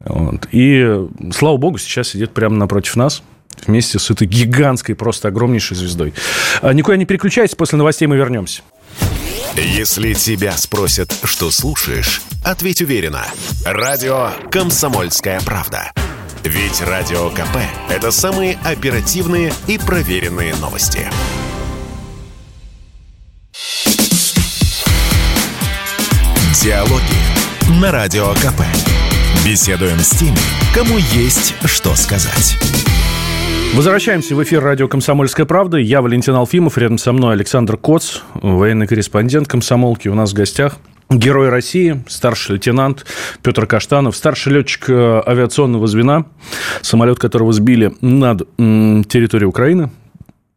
вот, 0.00 0.48
и, 0.52 1.06
слава 1.32 1.56
богу, 1.56 1.78
сейчас 1.78 2.08
сидит 2.08 2.32
прямо 2.32 2.56
напротив 2.56 2.96
нас, 2.96 3.22
вместе 3.66 3.98
с 3.98 4.10
этой 4.10 4.26
гигантской, 4.26 4.94
просто 4.94 5.28
огромнейшей 5.28 5.76
звездой. 5.76 6.14
А, 6.60 6.72
никуда 6.72 6.96
не 6.96 7.06
переключайтесь, 7.06 7.54
после 7.54 7.78
новостей 7.78 8.06
мы 8.06 8.16
вернемся. 8.16 8.62
Если 9.56 10.12
тебя 10.12 10.54
спросят, 10.56 11.14
что 11.24 11.50
слушаешь, 11.50 12.20
ответь 12.44 12.82
уверенно. 12.82 13.24
Радио 13.64 14.30
«Комсомольская 14.50 15.40
правда». 15.40 15.92
Ведь 16.44 16.82
Радио 16.82 17.30
КП– 17.30 17.56
это 17.88 18.10
самые 18.10 18.58
оперативные 18.64 19.52
и 19.66 19.78
проверенные 19.78 20.54
новости. 20.56 21.08
Диалоги 26.62 27.80
на 27.80 27.90
Радио 27.90 28.34
КП. 28.34 28.60
Беседуем 29.44 30.00
с 30.00 30.10
теми, 30.10 30.36
кому 30.74 30.98
есть 30.98 31.54
что 31.64 31.96
сказать. 31.96 32.56
Возвращаемся 33.76 34.34
в 34.34 34.42
эфир 34.42 34.62
радио 34.62 34.88
«Комсомольская 34.88 35.44
правда». 35.44 35.76
Я 35.76 36.00
Валентин 36.00 36.34
Алфимов, 36.34 36.78
рядом 36.78 36.96
со 36.96 37.12
мной 37.12 37.34
Александр 37.34 37.76
Коц, 37.76 38.20
военный 38.32 38.86
корреспондент 38.86 39.48
комсомолки. 39.48 40.08
У 40.08 40.14
нас 40.14 40.30
в 40.30 40.34
гостях 40.34 40.78
Герой 41.10 41.50
России, 41.50 42.02
старший 42.08 42.54
лейтенант 42.54 43.04
Петр 43.42 43.66
Каштанов, 43.66 44.16
старший 44.16 44.54
летчик 44.54 44.88
э, 44.88 45.22
авиационного 45.26 45.86
звена, 45.88 46.24
самолет 46.80 47.18
которого 47.18 47.52
сбили 47.52 47.92
над 48.00 48.48
территорией 48.56 49.46
Украины. 49.46 49.90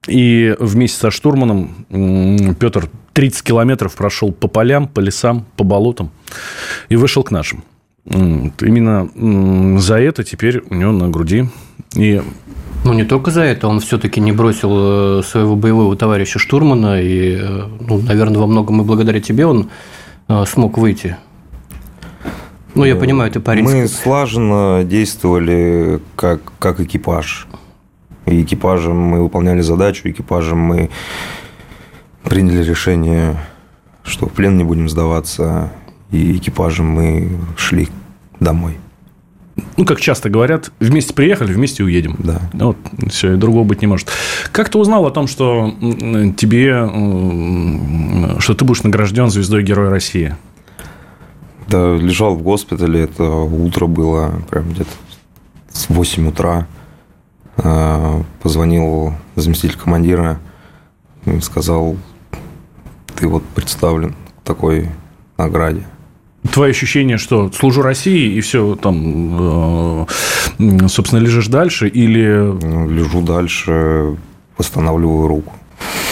И 0.08 0.56
вместе 0.58 0.98
со 0.98 1.12
штурманом 1.12 2.56
Петр 2.58 2.88
30 3.12 3.44
километров 3.44 3.96
прошел 3.96 4.32
по 4.32 4.48
полям, 4.48 4.88
по 4.88 5.02
лесам, 5.02 5.46
по 5.58 5.66
болотам 5.66 6.10
и 6.88 6.96
вышел 6.96 7.24
к 7.24 7.32
нашим. 7.32 7.66
Именно 8.06 9.78
за 9.78 10.00
это 10.00 10.24
теперь 10.24 10.64
у 10.70 10.74
него 10.74 10.94
на 10.94 11.10
груди 11.10 11.50
и 11.98 12.22
ну, 12.84 12.94
не 12.94 13.04
только 13.04 13.32
за 13.32 13.42
это, 13.42 13.68
он 13.68 13.80
все-таки 13.80 14.22
не 14.22 14.32
бросил 14.32 15.20
э, 15.20 15.24
своего 15.24 15.56
боевого 15.56 15.96
товарища 15.96 16.40
штурмана, 16.40 17.02
и, 17.02 17.38
э, 17.40 17.64
ну, 17.88 18.00
наверное, 18.02 18.40
во 18.40 18.48
многом 18.48 18.82
и 18.82 18.86
благодаря 18.86 19.20
тебе 19.20 19.46
он 19.46 19.70
э, 20.28 20.46
смог 20.46 20.78
выйти. 20.78 21.18
Ну, 22.76 22.86
я 22.86 22.96
понимаю, 22.96 23.32
ты 23.32 23.40
парень. 23.40 23.64
Мы 23.64 23.88
слаженно 23.88 24.84
действовали 24.84 26.00
как, 26.16 26.42
как 26.60 26.80
экипаж. 26.80 27.48
И 28.26 28.44
экипажем 28.44 28.96
мы 28.96 29.24
выполняли 29.24 29.62
задачу, 29.62 30.10
экипажем 30.10 30.60
мы 30.60 30.90
приняли 32.24 32.64
решение, 32.64 33.38
что 34.04 34.28
в 34.28 34.34
плен 34.34 34.58
не 34.58 34.64
будем 34.64 34.88
сдаваться, 34.88 35.72
и 36.12 36.38
экипажем 36.38 36.86
мы 36.86 37.30
шли 37.58 37.90
домой 38.40 38.78
ну, 39.78 39.86
как 39.86 40.00
часто 40.00 40.30
говорят, 40.30 40.72
вместе 40.80 41.14
приехали, 41.14 41.54
вместе 41.54 41.84
уедем. 41.84 42.16
Да. 42.20 42.42
Вот, 42.54 42.78
все, 43.10 43.34
и 43.34 43.38
другого 43.38 43.64
быть 43.64 43.82
не 43.82 43.88
может. 43.88 44.10
Как 44.52 44.70
ты 44.70 44.78
узнал 44.78 45.06
о 45.06 45.12
том, 45.12 45.28
что 45.28 45.74
тебе, 46.38 46.88
что 48.40 48.54
ты 48.54 48.66
будешь 48.66 48.84
награжден 48.84 49.30
звездой 49.30 49.64
Героя 49.64 49.90
России? 49.90 50.36
Да, 51.68 51.96
лежал 51.96 52.36
в 52.36 52.42
госпитале, 52.42 53.02
это 53.02 53.24
утро 53.24 53.86
было, 53.86 54.42
прям 54.50 54.72
где-то 54.72 54.90
с 55.72 55.90
8 55.90 56.28
утра. 56.30 56.68
А, 57.58 58.24
позвонил 58.42 59.14
заместитель 59.36 59.78
командира, 59.78 60.40
сказал, 61.42 61.98
ты 63.16 63.28
вот 63.28 63.44
представлен 63.44 64.14
к 64.14 64.44
такой 64.46 64.90
награде. 65.38 65.84
Твои 66.54 66.72
ощущения, 66.72 67.18
что 67.18 67.52
служу 67.52 67.82
России 67.82 68.34
и 68.34 68.42
все 68.42 68.76
там, 68.76 70.06
э, 70.58 70.88
собственно, 70.88 71.20
лежишь 71.20 71.48
дальше 71.48 71.88
или... 71.90 72.88
Лежу 72.88 73.22
дальше, 73.22 74.16
восстанавливаю 74.58 75.28
руку. 75.28 75.54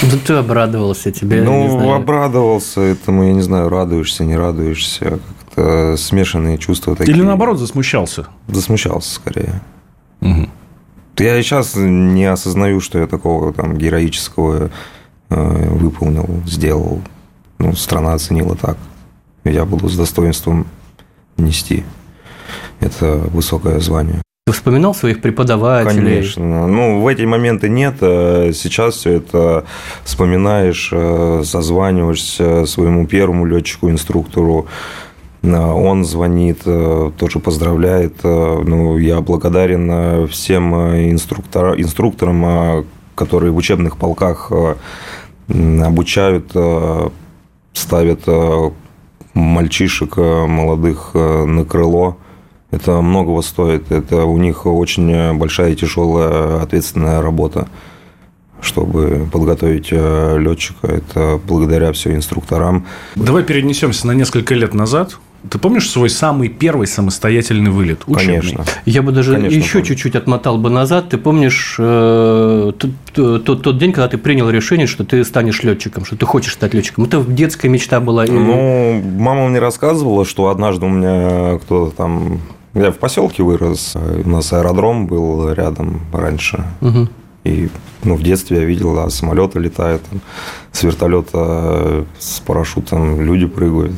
Ну, 0.02 0.20
ты 0.26 0.34
обрадовался 0.34 1.12
тебе, 1.12 1.42
Ну, 1.42 1.63
не 1.63 1.70
знаю. 1.70 1.94
обрадовался 1.96 2.82
этому, 2.82 3.24
я 3.24 3.34
не 3.34 3.42
знаю, 3.42 3.70
радуешься, 3.70 4.26
не 4.26 4.36
радуешься, 4.36 5.20
как-то 5.56 5.96
смешанные 5.98 6.58
чувства 6.58 6.96
такие. 6.96 7.16
Или 7.16 7.24
наоборот 7.24 7.58
засмущался? 7.58 8.28
Засмущался 8.48 9.16
скорее. 9.16 9.62
Угу. 10.22 10.50
Я 11.20 11.42
сейчас 11.42 11.74
не 11.76 12.26
осознаю, 12.26 12.80
что 12.80 13.00
я 13.00 13.08
такого 13.08 13.54
там 13.54 13.76
героического 13.78 14.70
э, 15.30 15.70
выполнил, 15.70 16.42
сделал. 16.46 17.02
Ну, 17.60 17.74
страна 17.74 18.13
оценила 18.13 18.56
так 18.56 18.78
я 19.52 19.66
буду 19.66 19.90
с 19.90 19.96
достоинством 19.98 20.68
нести 21.38 21.84
это 22.80 23.16
высокое 23.32 23.80
звание. 23.80 24.22
Ты 24.46 24.54
вспоминал 24.54 24.96
своих 24.96 25.22
преподавателей? 25.22 26.16
Конечно. 26.16 26.68
Ну, 26.68 27.02
в 27.02 27.08
эти 27.08 27.24
моменты 27.24 27.68
нет. 27.68 27.96
А 28.02 28.52
сейчас 28.54 28.96
все 28.96 29.14
это 29.14 29.66
вспоминаешь, 30.04 30.90
э, 30.94 31.42
созваниваешься 31.44 32.66
своему 32.66 33.06
первому 33.08 33.46
летчику, 33.46 33.90
инструктору. 33.90 34.68
А 35.44 35.74
он 35.74 36.06
звонит, 36.06 36.62
э, 36.66 37.12
тоже 37.18 37.40
поздравляет. 37.40 38.16
Э, 38.24 38.64
ну, 38.66 38.98
я 38.98 39.20
благодарен 39.20 40.28
всем 40.30 40.74
инструктор, 41.12 41.80
инструкторам, 41.80 42.86
которые 43.16 43.52
в 43.52 43.58
учебных 43.58 43.98
полках 43.98 44.52
обучают, 45.50 46.54
ставят 47.74 48.22
мальчишек 49.38 50.17
э, 50.17 50.45
молодых 50.45 51.12
э, 51.13 51.45
на 51.45 51.63
крыло. 51.63 52.17
Это 52.71 53.02
многого 53.02 53.41
стоит. 53.41 53.91
Это 53.91 54.26
у 54.26 54.38
них 54.38 54.65
очень 54.65 55.38
большая 55.38 55.71
и 55.71 55.76
тяжелая 55.76 56.62
ответственная 56.62 57.21
работа, 57.21 57.69
чтобы 58.62 59.28
подготовить 59.32 59.89
э, 59.91 60.38
летчика. 60.38 60.88
Это 60.88 61.39
благодаря 61.47 61.91
все 61.93 62.13
инструкторам. 62.15 62.86
Давай 63.15 63.43
перенесемся 63.43 64.08
на 64.08 64.12
несколько 64.12 64.54
лет 64.56 64.73
назад. 64.73 65.17
Ты 65.50 65.60
помнишь 65.60 65.89
свой 65.89 66.10
самый 66.10 66.50
первый 66.50 66.88
самостоятельный 66.88 67.71
вылет? 67.71 68.02
Учебный? 68.08 68.39
Конечно. 68.41 68.65
Я 68.86 69.02
бы 69.02 69.12
даже 69.12 69.34
Конечно, 69.34 69.56
еще 69.56 69.73
помню. 69.73 69.88
чуть-чуть 69.88 70.15
отмотал 70.15 70.58
бы 70.58 70.69
назад. 70.69 71.10
Ты 71.10 71.17
помнишь 71.17 71.76
э, 71.80 72.71
тот, 72.78 73.43
тот, 73.43 73.62
тот 73.62 73.78
день, 73.78 73.93
когда 73.93 74.08
ты 74.08 74.17
принял 74.17 74.50
решение, 74.50 74.88
что 74.88 75.06
ты 75.06 75.23
станешь 75.23 75.63
летчиком, 75.63 76.06
что 76.06 76.15
ты 76.17 76.26
хочешь 76.26 76.54
стать 76.54 76.73
летчиком? 76.73 77.06
Это 77.06 77.23
детская 77.23 77.69
мечта 77.69 78.00
была? 78.00 78.26
Или... 78.26 78.34
Ну, 78.34 79.02
мама 79.17 79.47
мне 79.47 79.60
рассказывала, 79.60 80.26
что 80.26 80.50
однажды 80.50 80.86
у 80.86 80.89
меня 80.89 81.60
кто-то 81.60 81.95
там... 81.95 82.41
Я 82.73 82.91
в 82.91 82.97
поселке 82.97 83.43
вырос. 83.43 83.95
У 83.95 84.30
нас 84.30 84.52
аэродром 84.54 85.08
был 85.08 85.52
рядом 85.54 86.02
раньше. 86.12 86.63
Угу. 86.82 87.08
И 87.45 87.69
ну, 88.04 88.15
в 88.15 88.23
детстве 88.23 88.58
я 88.58 88.65
видел, 88.65 88.93
да, 88.95 89.10
самолеты 89.10 89.60
летают, 89.60 90.02
с 90.71 90.84
вертолета 90.84 92.06
с 92.19 92.39
парашютом 92.41 93.21
люди 93.21 93.45
прыгают. 93.45 93.93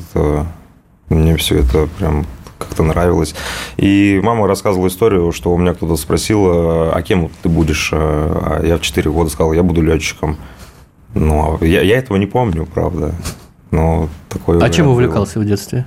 Мне 1.09 1.35
все 1.37 1.59
это 1.59 1.87
прям 1.97 2.25
как-то 2.57 2.83
нравилось. 2.83 3.35
И 3.77 4.19
мама 4.23 4.47
рассказывала 4.47 4.87
историю, 4.87 5.31
что 5.31 5.51
у 5.51 5.57
меня 5.57 5.73
кто-то 5.73 5.95
спросил, 5.95 6.45
а 6.47 7.01
кем 7.01 7.29
ты 7.41 7.49
будешь? 7.49 7.91
А 7.93 8.61
я 8.63 8.77
в 8.77 8.81
4 8.81 9.09
года 9.11 9.29
сказал, 9.29 9.53
я 9.53 9.63
буду 9.63 9.81
летчиком. 9.81 10.37
Ну, 11.13 11.57
я, 11.61 11.81
я 11.81 11.97
этого 11.97 12.17
не 12.17 12.27
помню, 12.27 12.65
правда. 12.65 13.15
Но 13.71 14.09
такое 14.29 14.61
а 14.61 14.69
чем 14.69 14.87
увлекался 14.87 15.35
было. 15.35 15.43
в 15.43 15.47
детстве? 15.47 15.85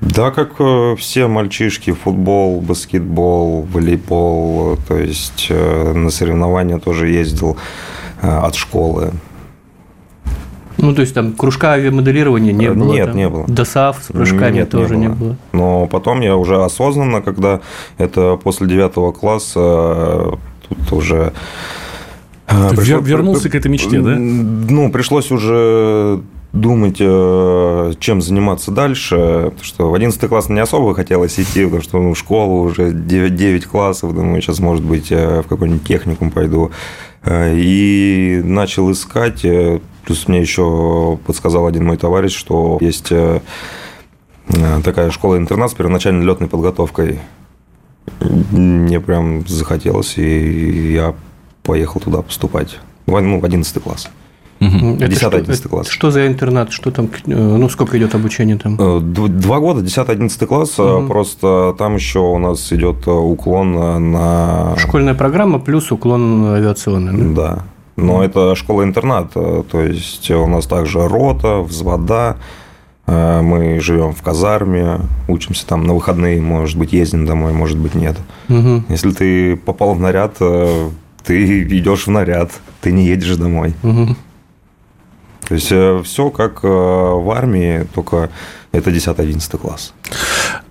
Да, 0.00 0.30
как 0.30 0.52
э, 0.58 0.96
все 0.96 1.28
мальчишки, 1.28 1.92
футбол, 1.92 2.60
баскетбол, 2.60 3.62
волейбол, 3.62 4.78
то 4.88 4.96
есть 4.96 5.48
э, 5.50 5.92
на 5.92 6.10
соревнования 6.10 6.78
тоже 6.78 7.08
ездил 7.08 7.58
э, 8.22 8.28
от 8.28 8.54
школы. 8.54 9.12
Ну, 10.78 10.94
то 10.94 11.00
есть 11.02 11.14
там 11.14 11.32
кружка 11.32 11.72
авиамоделирования 11.72 12.52
не 12.52 12.70
было? 12.70 12.92
Нет, 12.92 13.06
там, 13.08 13.16
не 13.16 13.28
было. 13.28 13.44
ДОСАВ 13.46 13.98
с 14.02 14.12
прыжками 14.12 14.56
Нет, 14.56 14.70
тоже 14.70 14.96
не 14.96 15.02
не 15.02 15.08
было. 15.08 15.16
было. 15.16 15.36
Но 15.52 15.86
потом 15.86 16.20
я 16.20 16.36
уже 16.36 16.62
осознанно, 16.62 17.20
когда 17.22 17.60
это 17.98 18.36
после 18.42 18.66
девятого 18.66 19.12
класса, 19.12 20.38
тут 20.68 20.92
уже... 20.92 21.32
э, 22.48 22.68
Ты 22.70 22.76
пришло- 22.76 22.98
вер- 23.00 23.02
вернулся 23.04 23.50
к 23.50 23.54
этой 23.54 23.68
мечте, 23.70 24.00
да? 24.00 24.14
Ну, 24.16 24.90
пришлось 24.90 25.30
уже 25.30 26.20
думать, 26.52 26.96
э, 26.98 27.92
чем 28.00 28.20
заниматься 28.20 28.72
дальше, 28.72 29.16
потому 29.50 29.62
что 29.64 29.90
в 29.90 29.94
11 29.94 30.28
класс 30.28 30.48
не 30.48 30.58
особо 30.60 30.94
хотелось 30.94 31.38
идти, 31.38 31.64
потому 31.64 31.82
что 31.82 31.98
ну, 32.00 32.14
школа 32.16 32.62
уже 32.62 32.90
9, 32.92 33.36
9 33.36 33.66
классов, 33.66 34.12
думаю, 34.14 34.40
сейчас, 34.42 34.58
может 34.58 34.82
быть, 34.84 35.12
э, 35.12 35.42
в 35.42 35.46
какой-нибудь 35.48 35.84
техникум 35.84 36.30
пойду. 36.32 36.70
Э, 37.22 37.54
И 37.56 38.40
начал 38.44 38.90
искать, 38.90 39.44
э, 39.44 39.80
плюс 40.04 40.28
мне 40.28 40.40
еще 40.40 41.18
подсказал 41.26 41.66
один 41.66 41.84
мой 41.84 41.96
товарищ, 41.96 42.34
что 42.34 42.78
есть 42.80 43.12
э, 43.12 43.40
такая 44.84 45.10
школа-интернат 45.10 45.70
с 45.70 45.74
первоначальной 45.74 46.24
летной 46.24 46.48
подготовкой. 46.48 47.20
Мне 48.50 49.00
прям 49.00 49.46
захотелось, 49.46 50.18
и 50.18 50.92
я 50.92 51.14
поехал 51.62 52.00
туда 52.00 52.22
поступать. 52.22 52.78
Ну, 53.06 53.38
в 53.38 53.44
11 53.44 53.82
класс. 53.82 54.08
Это 54.60 55.06
10-11 55.08 55.16
что- 55.16 55.52
это 55.52 55.68
класс. 55.68 55.88
Что 55.88 56.10
за 56.10 56.26
интернат? 56.26 56.70
Что 56.70 56.90
там, 56.90 57.06
э, 57.06 57.32
ну, 57.34 57.68
сколько 57.70 57.96
идет 57.98 58.14
обучение 58.14 58.56
там? 58.58 58.74
Э, 58.74 58.98
дв- 59.00 59.28
Два 59.28 59.58
года, 59.58 59.80
10-11 59.80 60.46
класс, 60.46 60.76
Мгм. 60.78 61.08
просто 61.08 61.74
там 61.78 61.94
еще 61.94 62.18
у 62.20 62.38
нас 62.38 62.70
идет 62.72 63.06
уклон 63.08 63.72
на... 64.12 64.74
Школьная 64.76 65.14
программа 65.14 65.58
плюс 65.58 65.90
уклон 65.90 66.44
авиационный. 66.54 67.34
да? 67.34 67.42
Да. 67.42 67.62
Но 67.96 68.22
это 68.24 68.54
школа-интернат, 68.54 69.32
то 69.32 69.80
есть 69.82 70.30
у 70.30 70.46
нас 70.46 70.66
также 70.66 71.06
рота, 71.08 71.58
взвода, 71.60 72.36
мы 73.06 73.78
живем 73.80 74.12
в 74.14 74.22
казарме, 74.22 75.00
учимся 75.28 75.66
там 75.66 75.84
на 75.86 75.94
выходные, 75.94 76.40
может 76.40 76.78
быть, 76.78 76.92
ездим 76.92 77.26
домой, 77.26 77.52
может 77.52 77.76
быть, 77.78 77.94
нет. 77.94 78.16
Мгм. 78.48 78.84
Если 78.88 79.10
ты 79.10 79.56
попал 79.56 79.94
в 79.94 80.00
наряд, 80.00 80.36
ты 81.24 81.62
идешь 81.78 82.06
в 82.06 82.10
наряд, 82.10 82.52
ты 82.80 82.92
не 82.92 83.04
едешь 83.06 83.36
домой. 83.36 83.74
Мгм. 83.82 84.16
То 85.50 85.54
есть 85.56 86.06
все 86.08 86.30
как 86.30 86.60
э, 86.62 86.68
в 86.68 87.28
армии, 87.32 87.84
только 87.92 88.30
это 88.70 88.90
10-11 88.92 89.58
класс. 89.58 89.92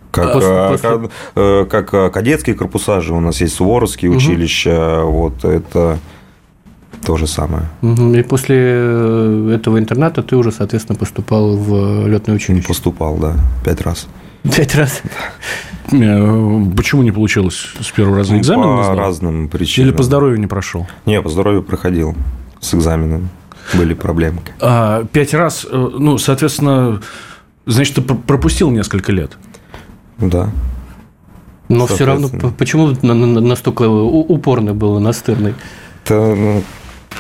Как, 0.09 0.31
После- 0.33 0.49
э, 0.49 0.69
после- 0.71 0.89
как, 0.89 1.11
э, 1.35 1.65
как, 1.69 1.93
э, 1.93 2.09
кадетские 2.09 2.55
корпуса 2.55 3.01
же 3.01 3.13
у 3.13 3.19
нас 3.19 3.41
есть 3.41 3.55
суворовские 3.55 4.09
училища, 4.09 5.01
вот 5.03 5.43
это 5.43 5.99
то 7.05 7.17
же 7.17 7.27
самое. 7.27 7.63
И 7.81 8.23
после 8.23 8.55
э, 8.57 9.51
этого 9.55 9.77
интерната 9.79 10.23
ты 10.23 10.37
уже, 10.37 10.53
соответственно, 10.53 10.97
поступал 10.97 11.57
в 11.57 12.07
летное 12.07 12.35
училище. 12.37 12.65
Поступал, 12.65 13.17
да, 13.17 13.33
пять 13.65 13.81
раз. 13.81 14.07
Пять 14.43 14.75
раз. 14.75 15.01
Э, 15.91 16.61
Почему 16.77 17.03
не 17.03 17.11
получилось 17.11 17.65
с 17.81 17.91
первого 17.91 18.15
раза? 18.17 18.31
Ну, 18.31 18.39
Экзамен 18.39 18.63
по 18.63 18.95
разным 18.95 19.49
причинам. 19.49 19.89
Или 19.89 19.97
по 19.97 20.03
здоровью 20.03 20.39
не 20.39 20.47
прошел? 20.47 20.87
Не, 21.05 21.21
по 21.21 21.27
здоровью 21.29 21.63
проходил 21.63 22.15
с 22.61 22.73
экзаменом. 22.73 23.29
Были 23.73 23.93
проблемки. 23.93 24.53
А, 24.59 25.05
Пять 25.05 25.33
раз, 25.33 25.65
э, 25.69 25.89
ну, 25.99 26.17
соответственно, 26.17 27.01
значит, 27.65 27.95
ты 27.95 28.01
пр- 28.01 28.17
пропустил 28.17 28.71
несколько 28.71 29.11
лет. 29.11 29.37
Да. 30.17 30.49
Но 31.69 31.85
все 31.85 32.05
равно, 32.05 32.29
почему 32.57 32.87
на- 33.03 33.13
на- 33.13 33.41
настолько 33.41 33.83
у- 33.83 34.21
упорный 34.21 34.73
был, 34.73 34.99
настырный? 34.99 35.53
Это, 36.03 36.15
ну, 36.35 36.63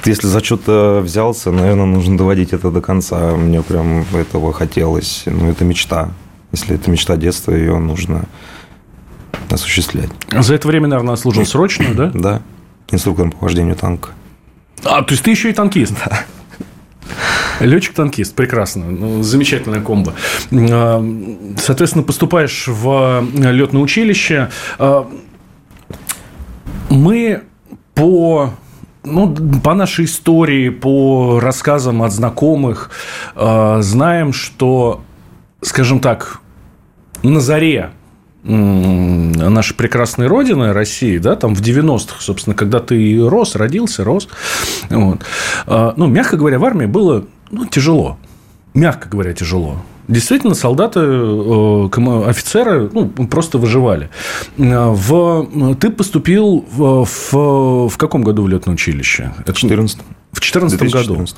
если 0.05 0.25
за 0.27 0.43
что-то 0.43 1.01
взялся, 1.03 1.51
наверное, 1.51 1.85
нужно 1.85 2.17
доводить 2.17 2.51
это 2.51 2.71
до 2.71 2.81
конца. 2.81 3.35
Мне 3.35 3.61
прям 3.61 4.05
этого 4.13 4.51
хотелось. 4.53 5.23
Ну, 5.27 5.49
это 5.49 5.63
мечта. 5.65 6.09
Если 6.51 6.73
это 6.75 6.89
мечта 6.89 7.15
детства, 7.15 7.51
ее 7.51 7.77
нужно 7.77 8.25
осуществлять. 9.51 10.09
За 10.31 10.55
это 10.55 10.67
время, 10.67 10.87
наверное, 10.87 11.15
служил 11.15 11.45
срочную, 11.45 11.93
да? 11.95 12.11
Да. 12.13 12.41
Инструктором 12.91 13.31
по 13.31 13.45
вождению 13.45 13.75
танка. 13.75 14.09
А, 14.83 15.01
то 15.03 15.11
есть 15.11 15.23
ты 15.23 15.31
еще 15.31 15.49
и 15.49 15.53
танкист? 15.53 15.93
Летчик-танкист, 17.59 18.35
прекрасно. 18.35 18.85
Ну, 18.85 19.23
замечательная 19.23 19.81
комбо. 19.81 20.13
А, 20.51 21.05
Соответственно, 21.57 22.03
поступаешь 22.03 22.65
в 22.67 23.23
летное 23.33 23.81
училище. 23.81 24.49
А, 24.77 25.09
Мы 26.89 27.43
по 27.93 28.53
ну, 29.03 29.33
по 29.63 29.73
нашей 29.73 30.05
истории, 30.05 30.69
по 30.69 31.39
рассказам 31.39 32.03
от 32.03 32.11
знакомых, 32.11 32.91
а, 33.35 33.81
знаем, 33.81 34.33
что, 34.33 35.01
скажем 35.61 35.99
так, 35.99 36.41
на 37.23 37.39
заре 37.39 37.91
нашей 38.43 39.75
прекрасной 39.75 40.27
родины, 40.27 40.71
России, 40.71 41.17
да, 41.17 41.35
там 41.35 41.55
в 41.55 41.61
90-х, 41.61 42.21
собственно, 42.21 42.55
когда 42.55 42.79
ты 42.79 43.27
рос, 43.27 43.55
родился, 43.55 44.03
рос, 44.03 44.29
вот, 44.89 45.21
а, 45.67 45.93
ну, 45.97 46.07
мягко 46.07 46.37
говоря, 46.37 46.57
в 46.57 46.65
армии 46.65 46.85
было 46.85 47.25
ну, 47.51 47.65
тяжело. 47.65 48.17
Мягко 48.73 49.09
говоря, 49.09 49.33
тяжело. 49.33 49.81
Действительно, 50.07 50.55
солдаты, 50.55 51.01
э, 51.01 51.89
офицеры 52.27 52.89
ну, 52.91 53.07
просто 53.09 53.57
выживали. 53.57 54.09
А, 54.57 54.89
В, 54.91 55.75
ты 55.75 55.89
поступил 55.89 56.65
в, 56.71 57.05
в, 57.05 57.89
в 57.89 57.97
каком 57.97 58.23
году 58.23 58.43
в 58.43 58.47
летное 58.47 58.73
училище? 58.73 59.33
Это 59.39 59.53
В 59.53 59.57
14 59.57 59.97
в 60.31 60.35
2014 60.35 60.79
году. 60.79 61.15
2014. 61.15 61.35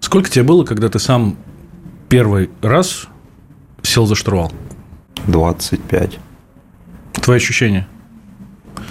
Сколько 0.00 0.30
тебе 0.30 0.44
было, 0.44 0.64
когда 0.64 0.88
ты 0.88 0.98
сам 0.98 1.36
первый 2.08 2.50
раз 2.62 3.08
сел 3.82 4.06
за 4.06 4.14
штурвал? 4.14 4.52
25. 5.26 6.18
Твои 7.22 7.36
ощущения? 7.36 7.86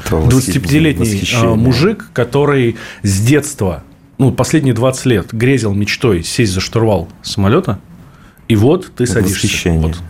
Это 0.06 0.18
восхи- 0.18 0.52
25-летний 0.52 1.06
восхищение. 1.06 1.52
а, 1.54 1.56
мужик, 1.56 2.10
который 2.14 2.76
с 3.04 3.20
детства, 3.22 3.84
ну, 4.18 4.32
последние 4.32 4.74
20 4.74 5.06
лет 5.06 5.34
грезил 5.34 5.74
мечтой 5.74 6.24
сесть 6.24 6.54
за 6.54 6.60
штурвал 6.60 7.08
самолета, 7.22 7.80
и 8.48 8.56
вот 8.56 8.92
ты 8.96 9.06
садишься. 9.06 9.36
Восхищение. 9.48 9.88
Вот. 9.88 10.02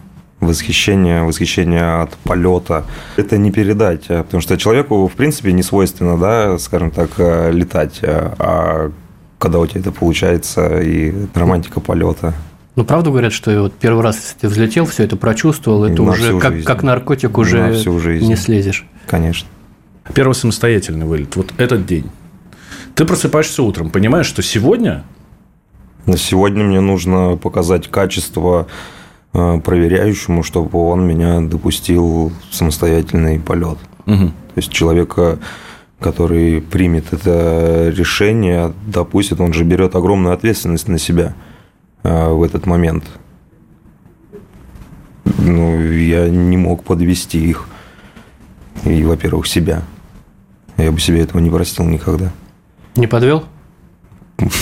Восхищение, 0.42 1.24
восхищение 1.24 2.02
от 2.02 2.14
полета. 2.18 2.86
Это 3.16 3.38
не 3.38 3.52
передать, 3.52 4.06
а, 4.10 4.24
потому 4.24 4.42
что 4.42 4.58
человеку, 4.58 5.08
в 5.08 5.14
принципе, 5.14 5.52
не 5.54 5.64
свойственно, 5.64 6.18
да, 6.18 6.58
скажем 6.60 6.92
так, 6.92 7.12
э, 7.18 7.52
летать. 7.52 8.00
а- 8.04 8.36
А 8.40 8.92
когда 9.40 9.60
у 9.60 9.68
тебя 9.68 9.82
это 9.82 9.92
получается, 9.92 10.80
и 10.82 11.14
романтика 11.34 11.80
полета. 11.80 12.34
Ну, 12.76 12.84
правда 12.84 13.10
говорят, 13.10 13.32
что 13.32 13.62
вот 13.62 13.74
первый 13.74 14.04
раз, 14.04 14.18
если 14.18 14.40
ты 14.40 14.48
взлетел, 14.50 14.86
все 14.86 15.04
это 15.04 15.16
прочувствовал, 15.16 15.86
это 15.86 16.02
На 16.04 16.12
уже 16.12 16.38
как, 16.40 16.54
жизнь. 16.54 16.66
как 16.66 16.84
наркотик 16.84 17.32
На 17.32 17.40
уже 17.40 17.74
всю 17.74 18.00
жизнь. 18.00 18.28
не 18.28 18.36
слезешь. 18.36 18.86
Конечно. 19.08 19.48
Первый 20.14 20.34
самостоятельный 20.34 21.06
вылет. 21.06 21.36
Вот 21.36 21.54
этот 21.58 21.86
день. 21.86 22.10
Ты 22.96 23.06
просыпаешься 23.06 23.64
утром, 23.64 23.90
понимаешь, 23.90 24.26
что 24.26 24.42
сегодня 24.42 25.04
На 26.06 26.18
сегодня 26.18 26.64
мне 26.64 26.82
нужно 26.82 27.36
показать 27.38 27.88
качество 27.90 28.68
э, 29.34 29.60
проверяющему, 29.64 30.44
чтобы 30.44 30.78
он 30.80 31.08
меня 31.08 31.40
допустил 31.42 32.32
в 32.52 32.56
самостоятельный 32.56 33.40
полет. 33.40 33.78
Мгм. 34.06 34.30
То 34.30 34.58
есть 34.58 34.72
человека, 34.72 35.40
который 36.00 36.62
примет 36.62 37.12
это 37.12 37.92
решение, 37.96 38.74
допустит, 38.86 39.40
он 39.40 39.54
же 39.54 39.64
берет 39.64 39.96
огромную 39.96 40.34
ответственность 40.34 40.88
на 40.88 41.00
себя 41.00 41.34
в 42.06 42.44
этот 42.44 42.66
момент. 42.66 43.06
Ну, 45.24 45.82
я 45.82 46.30
не 46.30 46.58
мог 46.58 46.84
подвести 46.84 47.40
их. 47.40 47.68
И, 48.84 49.04
во-первых, 49.04 49.48
себя. 49.48 49.82
Я 50.78 50.92
бы 50.92 51.00
себе 51.00 51.22
этого 51.22 51.42
не 51.42 51.50
простил 51.50 51.86
никогда. 51.86 52.32
Не 52.96 53.08
подвел? 53.08 53.46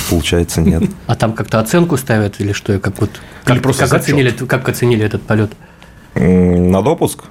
Получается, 0.09 0.61
нет. 0.61 0.83
А 1.07 1.15
там 1.15 1.33
как-то 1.33 1.59
оценку 1.59 1.97
ставят 1.97 2.39
или 2.39 2.53
что? 2.53 2.79
Как, 2.79 2.99
вот, 2.99 3.09
как, 3.43 3.61
просто 3.61 3.87
как, 3.87 3.93
оценили, 4.01 4.31
как 4.31 4.69
оценили 4.69 5.03
этот 5.03 5.23
полет? 5.23 5.51
На 6.15 6.81
допуск? 6.81 7.23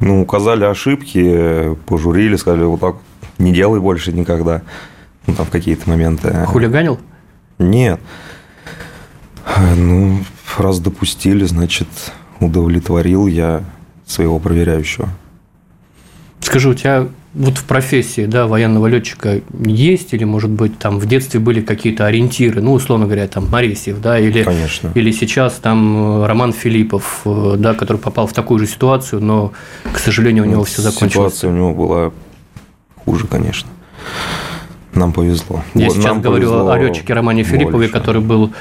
Ну, 0.00 0.22
указали 0.22 0.64
ошибки, 0.64 1.74
пожурили, 1.86 2.36
сказали, 2.36 2.62
вот 2.62 2.80
так 2.80 2.96
не 3.38 3.52
делай 3.52 3.80
больше 3.80 4.12
никогда. 4.12 4.62
Ну, 5.26 5.34
там 5.34 5.44
в 5.44 5.50
какие-то 5.50 5.90
моменты. 5.90 6.32
Хулиганил? 6.46 7.00
Нет. 7.58 8.00
Ну, 9.76 10.20
раз 10.56 10.80
допустили, 10.80 11.44
значит, 11.44 11.88
удовлетворил 12.40 13.26
я 13.26 13.64
своего 14.06 14.38
проверяющего. 14.38 15.08
Скажи, 16.40 16.68
у 16.68 16.74
тебя 16.74 17.08
вот 17.34 17.58
в 17.58 17.64
профессии 17.64 18.26
да, 18.26 18.46
военного 18.46 18.86
летчика 18.86 19.40
есть 19.64 20.14
или, 20.14 20.24
может 20.24 20.50
быть, 20.50 20.78
там 20.78 20.98
в 20.98 21.06
детстве 21.06 21.40
были 21.40 21.60
какие-то 21.60 22.06
ориентиры, 22.06 22.60
ну, 22.60 22.72
условно 22.72 23.06
говоря, 23.06 23.28
там 23.28 23.48
Моресьев, 23.50 24.00
да, 24.00 24.18
или, 24.18 24.44
Конечно. 24.44 24.90
или 24.94 25.12
сейчас 25.12 25.54
там 25.54 26.22
э, 26.22 26.26
Роман 26.26 26.52
Филиппов, 26.52 27.20
э, 27.24 27.56
да, 27.58 27.74
который 27.74 27.98
попал 27.98 28.26
в 28.26 28.32
такую 28.32 28.60
же 28.60 28.66
ситуацию, 28.66 29.22
но, 29.22 29.52
к 29.92 29.98
сожалению, 29.98 30.44
у 30.44 30.46
него 30.46 30.64
все 30.64 30.80
закончилось. 30.80 31.34
Ситуация 31.34 31.50
у 31.50 31.54
него 31.54 31.74
была 31.74 32.12
хуже, 33.04 33.26
конечно. 33.26 33.68
Нам 34.94 35.12
повезло. 35.12 35.62
Я 35.74 35.86
Вот, 35.86 35.96
сейчас 35.96 36.18
говорю 36.18 36.48
повезло 36.48 36.70
о 36.70 36.78
летчике 36.78 37.14
Романе 37.14 37.42
Филиппове, 37.42 37.88
больше. 37.88 37.92
который 37.92 38.22
был 38.22 38.52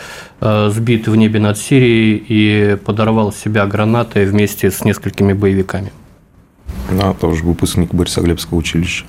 э, 0.42 0.70
сбит 0.70 1.08
в 1.08 1.16
небе 1.16 1.40
над 1.40 1.58
Сирией 1.58 2.24
и 2.28 2.76
подорвал 2.76 3.32
себя 3.32 3.66
гранатой 3.66 4.26
вместе 4.26 4.70
с 4.70 4.84
несколькими 4.84 5.34
боевиками. 5.34 5.92
Да, 6.92 7.14
тоже 7.14 7.44
выпускник 7.44 7.94
Борисоглебского 7.94 8.58
училища. 8.58 9.06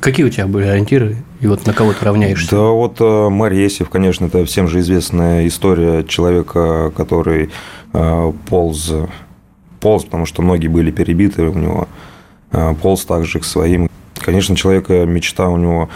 Какие 0.00 0.24
у 0.24 0.30
тебя 0.30 0.46
были 0.46 0.64
ориентиры 0.64 1.18
и 1.40 1.46
вот 1.46 1.66
на 1.66 1.74
кого 1.74 1.92
ты 1.92 2.04
равняешься? 2.04 2.50
Да, 2.50 2.62
вот 2.70 2.96
э, 3.00 3.28
Моресьев, 3.28 3.90
конечно, 3.90 4.26
это 4.26 4.44
всем 4.46 4.66
же 4.66 4.80
известная 4.80 5.46
история 5.46 6.04
человека, 6.04 6.90
который 6.96 7.50
э, 7.92 8.32
полз, 8.48 8.92
полз, 9.78 10.04
потому 10.04 10.24
что 10.24 10.42
ноги 10.42 10.68
были 10.68 10.90
перебиты 10.90 11.42
у 11.42 11.52
него, 11.52 11.88
э, 12.50 12.74
полз 12.80 13.04
также 13.04 13.40
к 13.40 13.44
своим. 13.44 13.90
Конечно, 14.20 14.54
человека 14.56 15.04
мечта 15.06 15.48
у 15.48 15.56
него 15.56 15.88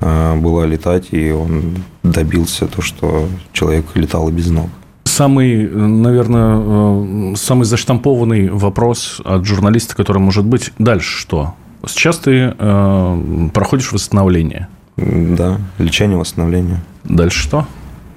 э, 0.00 0.36
была 0.36 0.66
летать, 0.66 1.08
и 1.12 1.30
он 1.30 1.76
добился 2.02 2.66
то, 2.66 2.82
что 2.82 3.28
человек 3.52 3.86
летал 3.94 4.28
и 4.28 4.32
без 4.32 4.50
ног. 4.50 4.68
Самый, 5.04 5.64
э, 5.64 5.68
наверное, 5.68 7.32
э, 7.32 7.36
самый 7.36 7.64
заштампованный 7.64 8.50
вопрос 8.50 9.20
от 9.24 9.44
журналиста, 9.44 9.96
который 9.96 10.18
может 10.18 10.44
быть, 10.44 10.72
дальше 10.78 11.18
что? 11.18 11.54
Сейчас 11.86 12.18
ты 12.18 12.54
э, 12.56 13.48
проходишь 13.54 13.92
восстановление. 13.92 14.68
Да, 14.96 15.58
лечение, 15.78 16.18
восстановление. 16.18 16.80
Дальше 17.04 17.40
что? 17.40 17.66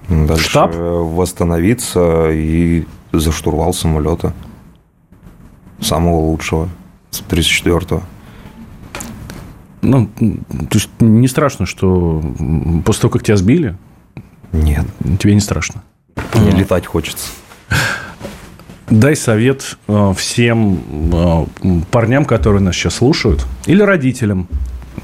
Дальше 0.10 0.50
Штаб? 0.50 0.76
восстановиться 0.76 2.30
и 2.32 2.86
за 3.14 3.32
штурвал 3.32 3.74
самолета. 3.74 4.34
Самого 5.80 6.18
лучшего, 6.18 6.70
с 7.10 7.22
34-го. 7.22 8.04
Ну, 9.82 10.10
то 10.18 10.78
есть 10.78 10.90
не 11.00 11.28
страшно, 11.28 11.66
что 11.66 12.22
после 12.86 13.02
того, 13.02 13.12
как 13.12 13.24
тебя 13.24 13.38
сбили, 13.38 13.76
Нет, 14.52 14.86
тебе 15.20 15.34
не 15.34 15.42
страшно. 15.42 15.84
не 16.36 16.52
летать 16.52 16.86
хочется. 16.86 17.28
Дай 18.90 19.16
совет 19.16 19.78
э, 19.88 20.14
всем 20.18 20.82
э, 21.14 21.46
парням, 21.92 22.26
которые 22.26 22.62
нас 22.62 22.76
сейчас 22.76 22.96
слушают, 22.96 23.48
или 23.66 23.82
родителям, 23.82 24.50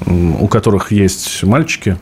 у 0.06 0.46
которых 0.46 0.92
есть 0.92 1.42
мальчики, 1.42 1.96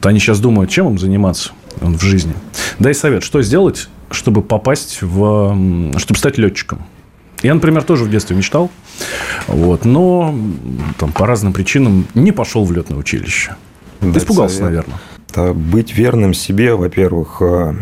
то 0.00 0.08
они 0.08 0.18
сейчас 0.18 0.40
думают, 0.40 0.70
чем 0.70 0.88
им 0.88 0.98
заниматься 0.98 1.52
в 1.80 2.00
жизни. 2.00 2.34
Дай 2.80 2.92
совет, 2.94 3.22
что 3.22 3.40
сделать, 3.42 3.88
чтобы 4.10 4.42
попасть 4.42 5.00
в... 5.00 5.92
чтобы 5.98 6.18
стать 6.18 6.38
летчиком. 6.38 6.84
Я, 7.42 7.54
например, 7.54 7.82
тоже 7.82 8.04
в 8.04 8.10
детстве 8.10 8.36
мечтал, 8.36 8.70
вот, 9.48 9.84
но 9.84 10.34
там, 10.98 11.12
по 11.12 11.26
разным 11.26 11.52
причинам 11.52 12.06
не 12.14 12.32
пошел 12.32 12.64
в 12.64 12.72
летное 12.72 12.98
училище. 12.98 13.56
Дать 14.00 14.22
Испугался, 14.22 14.56
совет. 14.56 14.70
наверное. 14.70 14.98
Да, 15.34 15.52
быть 15.52 15.96
верным 15.96 16.34
себе, 16.34 16.74
во-первых. 16.74 17.38
э, 17.40 17.74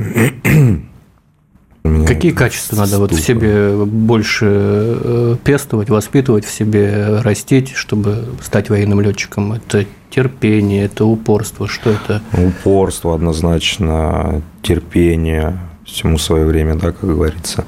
Какие 2.07 2.33
качества 2.33 2.77
надо 2.77 2.99
вот 2.99 3.13
в 3.13 3.21
себе 3.21 3.75
больше 3.85 4.47
э, 4.47 5.37
пестовать, 5.43 5.89
воспитывать 5.89 6.45
в 6.45 6.53
себе, 6.53 7.21
растить, 7.21 7.73
чтобы 7.75 8.27
стать 8.43 8.69
военным 8.69 9.01
летчиком? 9.01 9.55
Это 9.55 9.87
терпение, 10.11 10.85
это 10.85 11.07
упорство, 11.07 11.67
что 11.67 11.91
это? 11.91 12.23
Упорство 12.35 13.15
однозначно, 13.15 14.43
терпение, 14.63 15.59
всему 15.87 16.19
свое 16.19 16.45
время, 16.45 16.75
да, 16.75 16.93
как 16.93 17.09
говорится. 17.09 17.65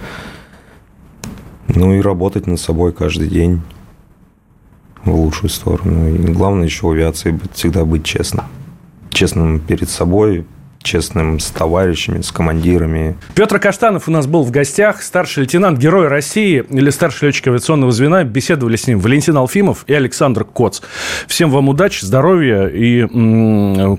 Ну 1.68 1.94
и 1.94 2.00
работать 2.00 2.46
над 2.46 2.60
собой 2.60 2.92
каждый 2.92 3.28
день 3.28 3.60
в 5.04 5.14
лучшую 5.14 5.50
сторону. 5.50 6.08
И 6.14 6.18
главное 6.32 6.66
еще 6.66 6.86
в 6.86 6.90
авиации 6.90 7.30
быть- 7.30 7.54
всегда 7.54 7.84
быть 7.84 8.04
честным. 8.04 8.44
Честным 9.10 9.58
перед 9.60 9.88
собой, 9.88 10.46
честным 10.82 11.38
с 11.38 11.50
товарищами, 11.50 12.22
с 12.22 12.32
командирами. 12.32 13.16
Петр 13.34 13.58
Каштанов 13.58 14.08
у 14.08 14.10
нас 14.10 14.26
был 14.26 14.42
в 14.42 14.50
гостях, 14.50 15.02
старший 15.02 15.42
лейтенант 15.42 15.78
Герой 15.78 16.08
России 16.08 16.64
или 16.68 16.90
старший 16.90 17.26
летчик 17.26 17.48
авиационного 17.48 17.92
звена. 17.92 18.24
Беседовали 18.24 18.76
с 18.76 18.86
ним 18.86 18.98
Валентин 18.98 19.36
Алфимов 19.36 19.84
и 19.86 19.94
Александр 19.94 20.44
Коц. 20.44 20.80
Всем 21.28 21.50
вам 21.50 21.68
удачи, 21.68 22.04
здоровья 22.04 22.66
и, 22.66 23.06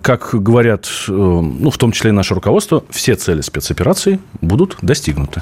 как 0.02 0.30
говорят, 0.34 0.90
э, 1.08 1.12
ну, 1.12 1.70
в 1.70 1.78
том 1.78 1.92
числе 1.92 2.10
и 2.10 2.14
наше 2.14 2.34
руководство, 2.36 2.84
все 2.90 3.16
цели 3.16 3.42
спецоперации 3.42 4.20
будут 4.42 4.78
достигнуты. 4.82 5.42